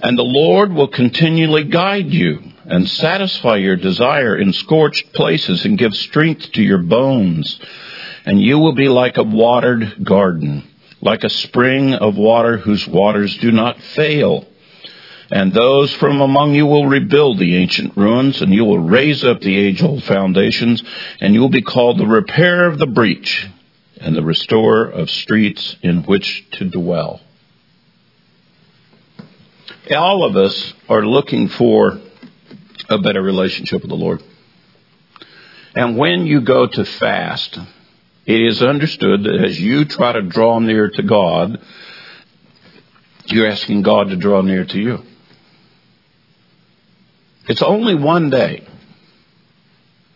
And 0.00 0.18
the 0.18 0.22
Lord 0.22 0.72
will 0.72 0.88
continually 0.88 1.64
guide 1.64 2.12
you 2.12 2.42
and 2.64 2.88
satisfy 2.88 3.56
your 3.56 3.76
desire 3.76 4.36
in 4.36 4.52
scorched 4.52 5.12
places 5.12 5.64
and 5.64 5.78
give 5.78 5.94
strength 5.94 6.52
to 6.52 6.62
your 6.62 6.78
bones. 6.78 7.58
And 8.24 8.40
you 8.40 8.58
will 8.58 8.74
be 8.74 8.88
like 8.88 9.16
a 9.16 9.24
watered 9.24 10.04
garden, 10.04 10.68
like 11.00 11.24
a 11.24 11.30
spring 11.30 11.94
of 11.94 12.16
water 12.16 12.56
whose 12.56 12.86
waters 12.86 13.36
do 13.38 13.50
not 13.50 13.80
fail. 13.80 14.46
And 15.32 15.54
those 15.54 15.90
from 15.94 16.20
among 16.20 16.54
you 16.54 16.66
will 16.66 16.84
rebuild 16.86 17.38
the 17.38 17.56
ancient 17.56 17.96
ruins, 17.96 18.42
and 18.42 18.52
you 18.52 18.66
will 18.66 18.78
raise 18.78 19.24
up 19.24 19.40
the 19.40 19.56
age 19.56 19.82
old 19.82 20.04
foundations, 20.04 20.84
and 21.22 21.32
you 21.32 21.40
will 21.40 21.48
be 21.48 21.62
called 21.62 21.98
the 21.98 22.06
repairer 22.06 22.66
of 22.66 22.78
the 22.78 22.86
breach, 22.86 23.48
and 23.98 24.14
the 24.14 24.22
restorer 24.22 24.90
of 24.90 25.10
streets 25.10 25.76
in 25.80 26.02
which 26.02 26.46
to 26.50 26.68
dwell. 26.68 27.22
All 29.96 30.22
of 30.22 30.36
us 30.36 30.74
are 30.90 31.06
looking 31.06 31.48
for 31.48 31.98
a 32.90 32.98
better 32.98 33.22
relationship 33.22 33.80
with 33.80 33.88
the 33.88 33.96
Lord. 33.96 34.22
And 35.74 35.96
when 35.96 36.26
you 36.26 36.42
go 36.42 36.66
to 36.66 36.84
fast, 36.84 37.58
it 38.26 38.38
is 38.42 38.62
understood 38.62 39.24
that 39.24 39.42
as 39.46 39.58
you 39.58 39.86
try 39.86 40.12
to 40.12 40.20
draw 40.20 40.58
near 40.58 40.90
to 40.90 41.02
God, 41.02 41.58
you're 43.24 43.46
asking 43.46 43.80
God 43.80 44.10
to 44.10 44.16
draw 44.16 44.42
near 44.42 44.66
to 44.66 44.78
you. 44.78 45.04
It's 47.48 47.62
only 47.62 47.94
one 47.94 48.30
day. 48.30 48.66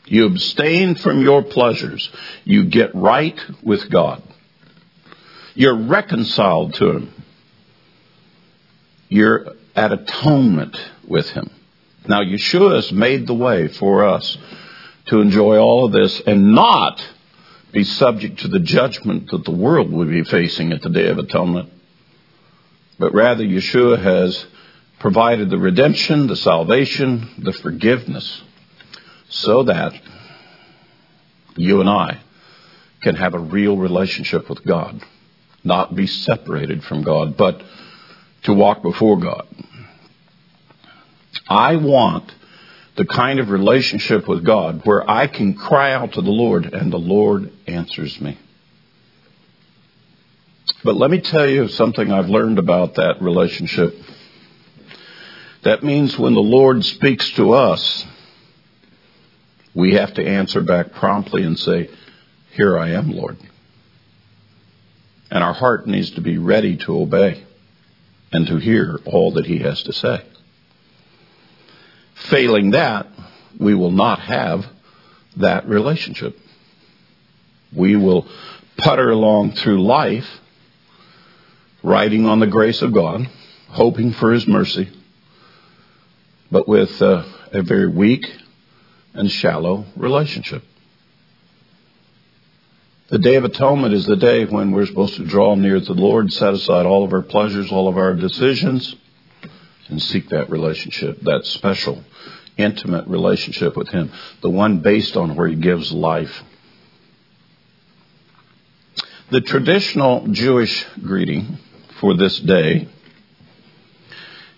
You 0.06 0.26
abstain 0.26 0.94
from 0.94 1.20
your 1.22 1.42
pleasures. 1.42 2.08
You 2.44 2.64
get 2.64 2.94
right 2.94 3.38
with 3.62 3.90
God. 3.90 4.22
You're 5.54 5.76
reconciled 5.76 6.74
to 6.74 6.90
Him. 6.92 7.24
You're 9.08 9.54
at 9.74 9.92
atonement 9.92 10.76
with 11.06 11.28
Him. 11.30 11.50
Now, 12.08 12.22
Yeshua 12.22 12.76
has 12.76 12.92
made 12.92 13.26
the 13.26 13.34
way 13.34 13.66
for 13.66 14.04
us 14.04 14.38
to 15.06 15.20
enjoy 15.20 15.58
all 15.58 15.86
of 15.86 15.92
this 15.92 16.20
and 16.20 16.54
not 16.54 17.02
be 17.72 17.82
subject 17.82 18.40
to 18.40 18.48
the 18.48 18.60
judgment 18.60 19.30
that 19.30 19.44
the 19.44 19.50
world 19.50 19.92
would 19.92 20.08
be 20.08 20.22
facing 20.22 20.72
at 20.72 20.82
the 20.82 20.88
Day 20.88 21.08
of 21.08 21.18
Atonement. 21.18 21.72
But 22.98 23.12
rather, 23.12 23.44
Yeshua 23.44 24.00
has 24.00 24.46
provided 24.98 25.50
the 25.50 25.58
redemption, 25.58 26.26
the 26.26 26.36
salvation, 26.36 27.28
the 27.38 27.52
forgiveness, 27.52 28.42
so 29.28 29.64
that 29.64 29.92
you 31.56 31.80
and 31.80 31.88
I 31.88 32.20
can 33.02 33.16
have 33.16 33.34
a 33.34 33.38
real 33.38 33.76
relationship 33.76 34.48
with 34.48 34.64
God, 34.64 35.02
not 35.62 35.94
be 35.94 36.06
separated 36.06 36.82
from 36.84 37.02
God, 37.02 37.36
but 37.36 37.62
to 38.44 38.54
walk 38.54 38.82
before 38.82 39.18
God. 39.18 39.46
I 41.48 41.76
want 41.76 42.32
the 42.96 43.04
kind 43.04 43.38
of 43.38 43.50
relationship 43.50 44.26
with 44.26 44.44
God 44.44 44.82
where 44.84 45.08
I 45.08 45.26
can 45.26 45.54
cry 45.54 45.92
out 45.92 46.14
to 46.14 46.22
the 46.22 46.30
Lord 46.30 46.64
and 46.64 46.92
the 46.92 46.98
Lord 46.98 47.52
answers 47.66 48.20
me. 48.20 48.38
But 50.82 50.96
let 50.96 51.10
me 51.10 51.20
tell 51.20 51.48
you 51.48 51.68
something 51.68 52.10
I've 52.10 52.28
learned 52.28 52.58
about 52.58 52.94
that 52.94 53.20
relationship. 53.20 53.94
That 55.66 55.82
means 55.82 56.16
when 56.16 56.34
the 56.34 56.40
Lord 56.40 56.84
speaks 56.84 57.28
to 57.32 57.52
us, 57.54 58.06
we 59.74 59.94
have 59.94 60.14
to 60.14 60.24
answer 60.24 60.60
back 60.60 60.92
promptly 60.92 61.42
and 61.42 61.58
say, 61.58 61.90
Here 62.52 62.78
I 62.78 62.90
am, 62.90 63.10
Lord. 63.10 63.36
And 65.28 65.42
our 65.42 65.54
heart 65.54 65.88
needs 65.88 66.12
to 66.12 66.20
be 66.20 66.38
ready 66.38 66.76
to 66.76 67.00
obey 67.00 67.42
and 68.30 68.46
to 68.46 68.58
hear 68.58 69.00
all 69.06 69.32
that 69.32 69.46
He 69.46 69.58
has 69.58 69.82
to 69.82 69.92
say. 69.92 70.22
Failing 72.14 72.70
that, 72.70 73.08
we 73.58 73.74
will 73.74 73.90
not 73.90 74.20
have 74.20 74.64
that 75.38 75.66
relationship. 75.66 76.38
We 77.74 77.96
will 77.96 78.28
putter 78.76 79.10
along 79.10 79.54
through 79.54 79.82
life, 79.82 80.28
riding 81.82 82.24
on 82.24 82.38
the 82.38 82.46
grace 82.46 82.82
of 82.82 82.94
God, 82.94 83.28
hoping 83.66 84.12
for 84.12 84.30
His 84.30 84.46
mercy, 84.46 84.92
but 86.56 86.66
with 86.66 87.02
uh, 87.02 87.22
a 87.52 87.60
very 87.60 87.86
weak 87.86 88.24
and 89.12 89.30
shallow 89.30 89.84
relationship. 89.94 90.62
The 93.10 93.18
Day 93.18 93.34
of 93.34 93.44
Atonement 93.44 93.92
is 93.92 94.06
the 94.06 94.16
day 94.16 94.46
when 94.46 94.70
we're 94.70 94.86
supposed 94.86 95.16
to 95.16 95.26
draw 95.26 95.54
near 95.54 95.78
to 95.78 95.84
the 95.84 95.92
Lord, 95.92 96.32
set 96.32 96.54
aside 96.54 96.86
all 96.86 97.04
of 97.04 97.12
our 97.12 97.20
pleasures, 97.20 97.70
all 97.70 97.88
of 97.88 97.98
our 97.98 98.14
decisions, 98.14 98.96
and 99.88 100.00
seek 100.00 100.30
that 100.30 100.48
relationship, 100.48 101.20
that 101.24 101.44
special, 101.44 102.02
intimate 102.56 103.06
relationship 103.06 103.76
with 103.76 103.90
Him, 103.90 104.10
the 104.40 104.48
one 104.48 104.78
based 104.78 105.14
on 105.14 105.36
where 105.36 105.48
He 105.48 105.56
gives 105.56 105.92
life. 105.92 106.42
The 109.30 109.42
traditional 109.42 110.26
Jewish 110.28 110.86
greeting 111.02 111.58
for 112.00 112.16
this 112.16 112.40
day 112.40 112.88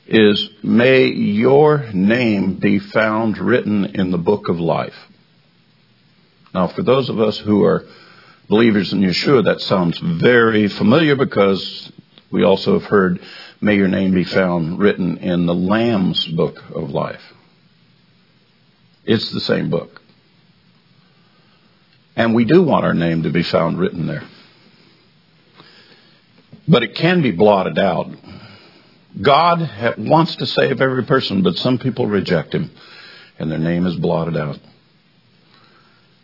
is, 0.08 0.48
May 0.62 1.06
your 1.06 1.84
name 1.92 2.54
be 2.54 2.78
found 2.78 3.38
written 3.38 3.84
in 3.84 4.10
the 4.10 4.18
book 4.18 4.48
of 4.48 4.58
life. 4.58 4.96
Now, 6.54 6.68
for 6.68 6.82
those 6.82 7.08
of 7.10 7.20
us 7.20 7.38
who 7.38 7.62
are 7.64 7.84
believers 8.48 8.92
in 8.92 9.00
Yeshua, 9.00 9.44
that 9.44 9.60
sounds 9.60 9.98
very 9.98 10.68
familiar 10.68 11.14
because 11.14 11.92
we 12.30 12.42
also 12.42 12.78
have 12.78 12.88
heard 12.88 13.20
May 13.60 13.74
your 13.74 13.88
name 13.88 14.14
be 14.14 14.24
found 14.24 14.78
written 14.78 15.18
in 15.18 15.46
the 15.46 15.54
Lamb's 15.54 16.24
book 16.28 16.62
of 16.74 16.90
life. 16.90 17.22
It's 19.04 19.30
the 19.32 19.40
same 19.40 19.68
book. 19.68 20.00
And 22.14 22.34
we 22.34 22.44
do 22.44 22.62
want 22.62 22.84
our 22.84 22.94
name 22.94 23.24
to 23.24 23.30
be 23.30 23.42
found 23.42 23.78
written 23.78 24.06
there. 24.06 24.22
But 26.66 26.82
it 26.82 26.94
can 26.94 27.22
be 27.22 27.30
blotted 27.30 27.78
out. 27.78 28.10
God 29.20 29.96
wants 29.98 30.36
to 30.36 30.46
save 30.46 30.80
every 30.80 31.04
person, 31.04 31.42
but 31.42 31.56
some 31.56 31.78
people 31.78 32.06
reject 32.06 32.54
him, 32.54 32.70
and 33.38 33.50
their 33.50 33.58
name 33.58 33.86
is 33.86 33.96
blotted 33.96 34.36
out. 34.36 34.58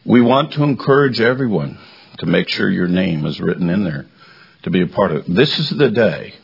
We 0.05 0.20
want 0.20 0.53
to 0.53 0.62
encourage 0.62 1.20
everyone 1.20 1.78
to 2.18 2.26
make 2.26 2.49
sure 2.49 2.70
your 2.70 2.88
name 2.88 3.26
is 3.26 3.40
written 3.40 3.70
in 3.70 3.84
there 3.84 4.07
to 4.62 4.70
be 4.70 4.82
a 4.82 4.86
part 4.86 5.12
of 5.12 5.16
it. 5.18 5.34
This 5.34 5.59
is 5.59 5.70
the 5.70 5.90
day 5.90 6.34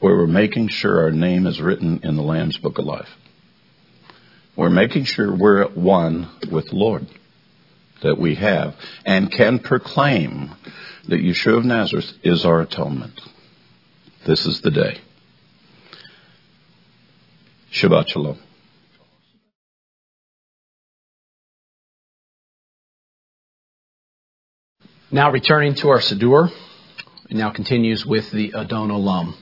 where 0.00 0.16
we're 0.16 0.26
making 0.26 0.68
sure 0.68 1.02
our 1.02 1.10
name 1.10 1.46
is 1.46 1.60
written 1.60 2.00
in 2.02 2.16
the 2.16 2.22
Lamb's 2.22 2.56
Book 2.58 2.78
of 2.78 2.84
Life. 2.84 3.10
We're 4.56 4.70
making 4.70 5.04
sure 5.04 5.34
we're 5.34 5.62
at 5.62 5.76
one 5.76 6.28
with 6.50 6.68
the 6.68 6.76
Lord, 6.76 7.06
that 8.02 8.18
we 8.18 8.34
have, 8.36 8.76
and 9.04 9.30
can 9.30 9.58
proclaim 9.58 10.54
that 11.08 11.20
Yeshua 11.20 11.58
of 11.58 11.64
Nazareth 11.64 12.12
is 12.22 12.44
our 12.44 12.60
atonement. 12.60 13.20
This 14.30 14.46
is 14.46 14.60
the 14.60 14.70
day. 14.70 14.96
Shabbat 17.72 18.04
Shalom. 18.06 18.38
Now 25.10 25.32
returning 25.32 25.74
to 25.74 25.88
our 25.88 25.98
Siddur, 25.98 26.52
it 27.28 27.36
now 27.36 27.50
continues 27.50 28.06
with 28.06 28.30
the 28.30 28.52
Adon 28.54 28.90
Olam. 28.90 29.34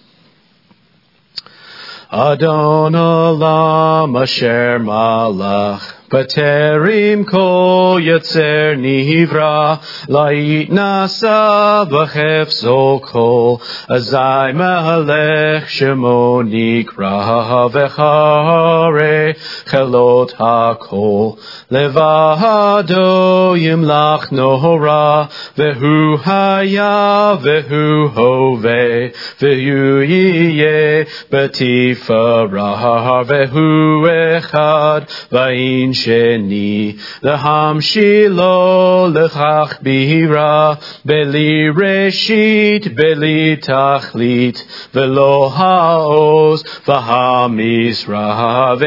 Adon 2.10 2.94
Olam 2.94 4.16
Asher 4.16 4.78
Malach. 4.78 5.98
Paterim 6.08 7.26
kol 7.26 8.00
yetzer 8.00 8.78
Nivra, 8.80 9.78
la'it 10.08 10.70
nasa 10.70 11.86
v'chefzo 11.86 13.02
kol, 13.02 13.58
azai 13.90 14.54
mahalech 14.54 15.64
shemo 15.64 16.42
nikra, 16.48 17.68
v'chare 17.70 19.36
chelot 19.66 20.32
hakol, 20.32 21.38
levado 21.70 23.54
yimlach 23.54 24.30
nohora, 24.30 25.28
Ve'hu 25.58 26.18
haya 26.20 27.36
Ve'hu 27.38 28.08
hove, 28.14 29.12
Ve'hu 29.40 30.08
yiye 30.08 31.06
betif 31.30 31.97
Sefer 31.98 32.48
Vehu 32.48 34.06
Echad 34.06 35.08
Vain 35.30 35.92
Sheni 35.92 36.98
Leham 37.22 37.80
Shilo 37.80 39.12
Lechach 39.12 39.82
Bihira 39.82 40.78
Beli 41.04 41.72
Reshit 41.72 42.94
Beli 42.94 43.56
Tachlit 43.56 44.62
Velo 44.92 45.48
Haos 45.48 46.62
Vahamis 46.86 48.06
Yisra 48.06 48.78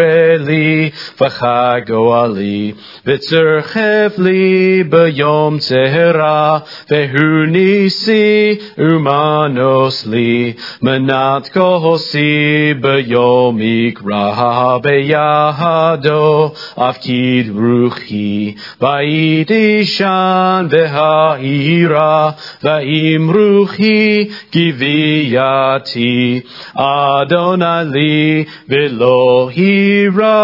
Eli 0.00 0.90
Vachag 1.18 1.88
Oali 1.88 2.74
Vitzer 3.04 3.62
Hevli 3.62 4.88
Beyom 4.88 5.58
Tehera 5.58 6.66
Vehu 6.88 7.48
Nisi 7.48 8.60
umanosli 8.76 10.56
manat 10.82 11.44
Menat 11.44 11.52
Kohosi 11.52 12.33
ביום 12.81 13.59
יקרא 13.61 14.77
בידו. 14.83 16.51
afkid 16.79 17.47
ruchi, 17.51 18.55
va'id 18.79 19.49
ishan 19.51 20.69
v'ha'ira, 20.69 22.35
va'im 22.63 23.29
ruchi 23.29 24.31
giviyati, 24.51 26.43
Adonai 26.75 27.85
li 27.93 28.47
v'lo 28.69 29.49
hira. 29.51 30.39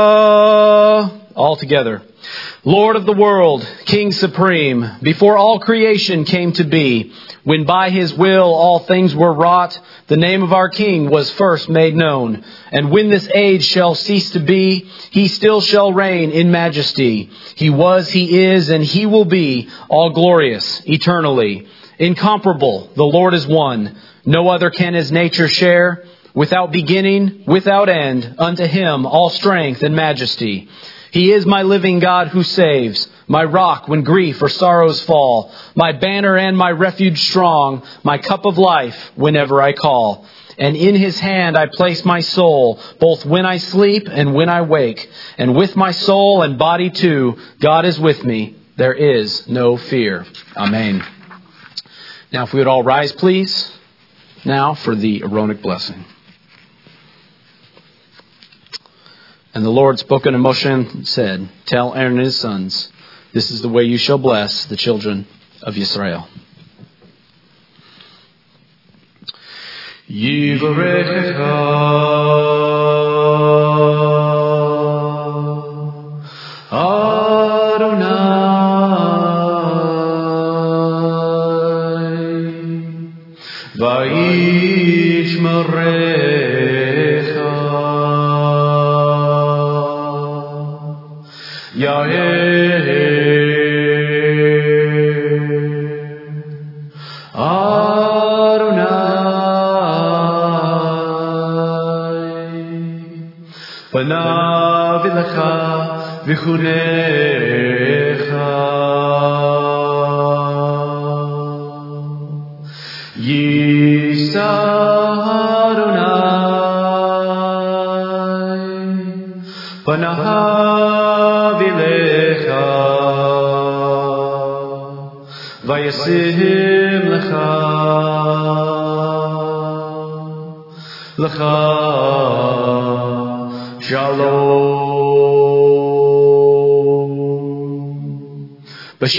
All 1.35 1.57
together. 1.57 2.03
Lord 2.65 2.97
of 2.97 3.07
the 3.07 3.13
world, 3.13 3.67
King 3.87 4.13
supreme, 4.13 4.85
before 5.01 5.37
all 5.37 5.61
creation 5.61 6.25
came 6.25 6.53
to 6.55 6.65
be, 6.65 7.13
when 7.45 7.65
by 7.65 7.91
his 7.91 8.13
will 8.13 8.53
all 8.53 8.81
things 8.81 9.15
were 9.15 9.33
wrought, 9.33 9.79
the 10.09 10.17
name 10.17 10.43
of 10.43 10.53
our 10.53 10.69
King 10.69 11.09
was 11.09 11.31
first 11.31 11.69
made 11.69 11.95
known. 11.95 12.45
And 12.73 12.91
when 12.91 13.09
this 13.11 13.29
age 13.33 13.65
shall 13.65 13.95
cease 13.95 14.33
to 14.33 14.41
be, 14.41 14.91
he 15.11 15.29
still 15.29 15.61
shall 15.61 15.93
reign 15.93 16.33
in 16.33 16.51
majesty. 16.51 17.31
He 17.55 17.71
was, 17.71 18.11
he 18.11 18.45
is, 18.45 18.69
and 18.69 18.85
he 18.85 19.07
will 19.07 19.25
be 19.25 19.69
all 19.89 20.11
glorious 20.11 20.83
eternally. 20.85 21.67
Incomparable, 21.99 22.91
the 22.95 23.05
Lord 23.05 23.35
is 23.35 23.47
one. 23.47 23.97
No 24.27 24.49
other 24.49 24.71
can 24.71 24.95
his 24.95 25.13
nature 25.13 25.49
share. 25.49 26.05
Without 26.35 26.73
beginning, 26.73 27.45
without 27.47 27.89
end, 27.89 28.37
unto 28.39 28.65
him 28.65 29.07
all 29.07 29.31
strength 29.31 29.83
and 29.83 29.97
majesty. 29.97 30.69
He 31.13 31.33
is 31.33 31.45
my 31.45 31.63
living 31.63 31.99
God 31.99 32.29
who 32.29 32.43
saves, 32.43 33.09
my 33.27 33.45
rock 33.45 33.89
when 33.89 34.03
grief 34.03 34.43
or 34.43 34.49
sorrows 34.49 35.03
fall, 35.03 35.53
my 35.75 35.93
banner 35.93 36.37
and 36.37 36.57
my 36.57 36.71
refuge 36.71 37.21
strong, 37.21 37.83
my 38.05 38.19
cup 38.19 38.47
of 38.47 38.59
life 38.59 39.13
whenever 39.17 39.61
I 39.61 39.73
call. 39.73 40.27
And 40.59 40.77
in 40.77 40.95
his 40.95 41.19
hand 41.19 41.57
I 41.57 41.67
place 41.67 42.05
my 42.05 42.21
soul, 42.21 42.81
both 43.01 43.25
when 43.25 43.47
I 43.47 43.57
sleep 43.57 44.09
and 44.11 44.35
when 44.35 44.49
I 44.49 44.63
wake. 44.63 45.11
And 45.39 45.57
with 45.57 45.75
my 45.75 45.91
soul 45.91 46.43
and 46.43 46.59
body 46.59 46.91
too, 46.91 47.39
God 47.61 47.87
is 47.87 47.99
with 47.99 48.23
me. 48.25 48.57
There 48.77 48.95
is 48.95 49.49
no 49.49 49.77
fear. 49.77 50.27
Amen. 50.57 51.05
Now, 52.33 52.45
if 52.45 52.53
we 52.53 52.61
would 52.61 52.69
all 52.69 52.85
rise, 52.85 53.13
please, 53.13 53.73
now 54.45 54.75
for 54.75 54.95
the 54.95 55.23
Aaronic 55.23 55.61
blessing. 55.63 56.05
And 59.53 59.65
the 59.65 59.71
Lord 59.71 59.99
spoke 59.99 60.27
unto 60.27 60.39
Moshe 60.39 60.65
and 60.65 61.07
said, 61.09 61.49
Tell 61.67 61.93
Aaron 61.95 62.19
and 62.19 62.25
his 62.25 62.39
sons, 62.39 62.91
this 63.33 63.51
is 63.51 63.63
the 63.63 63.69
way 63.69 63.83
you 63.83 63.99
shall 63.99 64.19
bless 64.19 64.67
the 64.67 64.77
children 64.77 65.27
of 65.63 65.77
Israel. 65.77 66.29
Adonai, 76.73 78.31
খুলে 106.51 106.80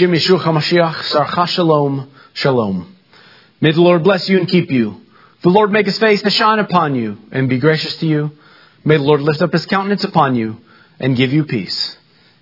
Bashim 0.02 0.16
Yeshua 0.16 0.40
HaMashiach, 0.40 1.12
Sarcha 1.12 1.46
Shalom, 1.46 2.10
Shalom. 2.32 2.96
May 3.60 3.70
the 3.70 3.80
Lord 3.80 4.02
bless 4.02 4.28
you 4.28 4.38
and 4.38 4.48
keep 4.48 4.72
you. 4.72 5.00
The 5.42 5.48
Lord 5.48 5.70
make 5.70 5.86
his 5.86 5.96
face 5.98 6.22
to 6.22 6.30
shine 6.30 6.58
upon 6.58 6.96
you 6.96 7.18
and 7.30 7.48
be 7.48 7.60
gracious 7.60 7.96
to 7.98 8.06
you. 8.06 8.32
May 8.84 8.96
the 8.96 9.04
Lord 9.04 9.20
lift 9.20 9.42
up 9.42 9.52
his 9.52 9.64
countenance 9.64 10.02
upon 10.02 10.34
you 10.34 10.56
and 10.98 11.16
give 11.16 11.32
you 11.32 11.44
peace. 11.44 11.96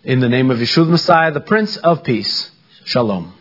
In 0.05 0.21
the 0.21 0.29
name 0.31 0.51
of 0.51 0.59
Yeshua 0.59 0.87
the 0.87 0.93
Messiah, 0.93 1.33
the 1.33 1.41
Prince 1.41 1.77
of 1.77 2.03
Peace. 2.03 2.51
Shalom. 2.85 3.35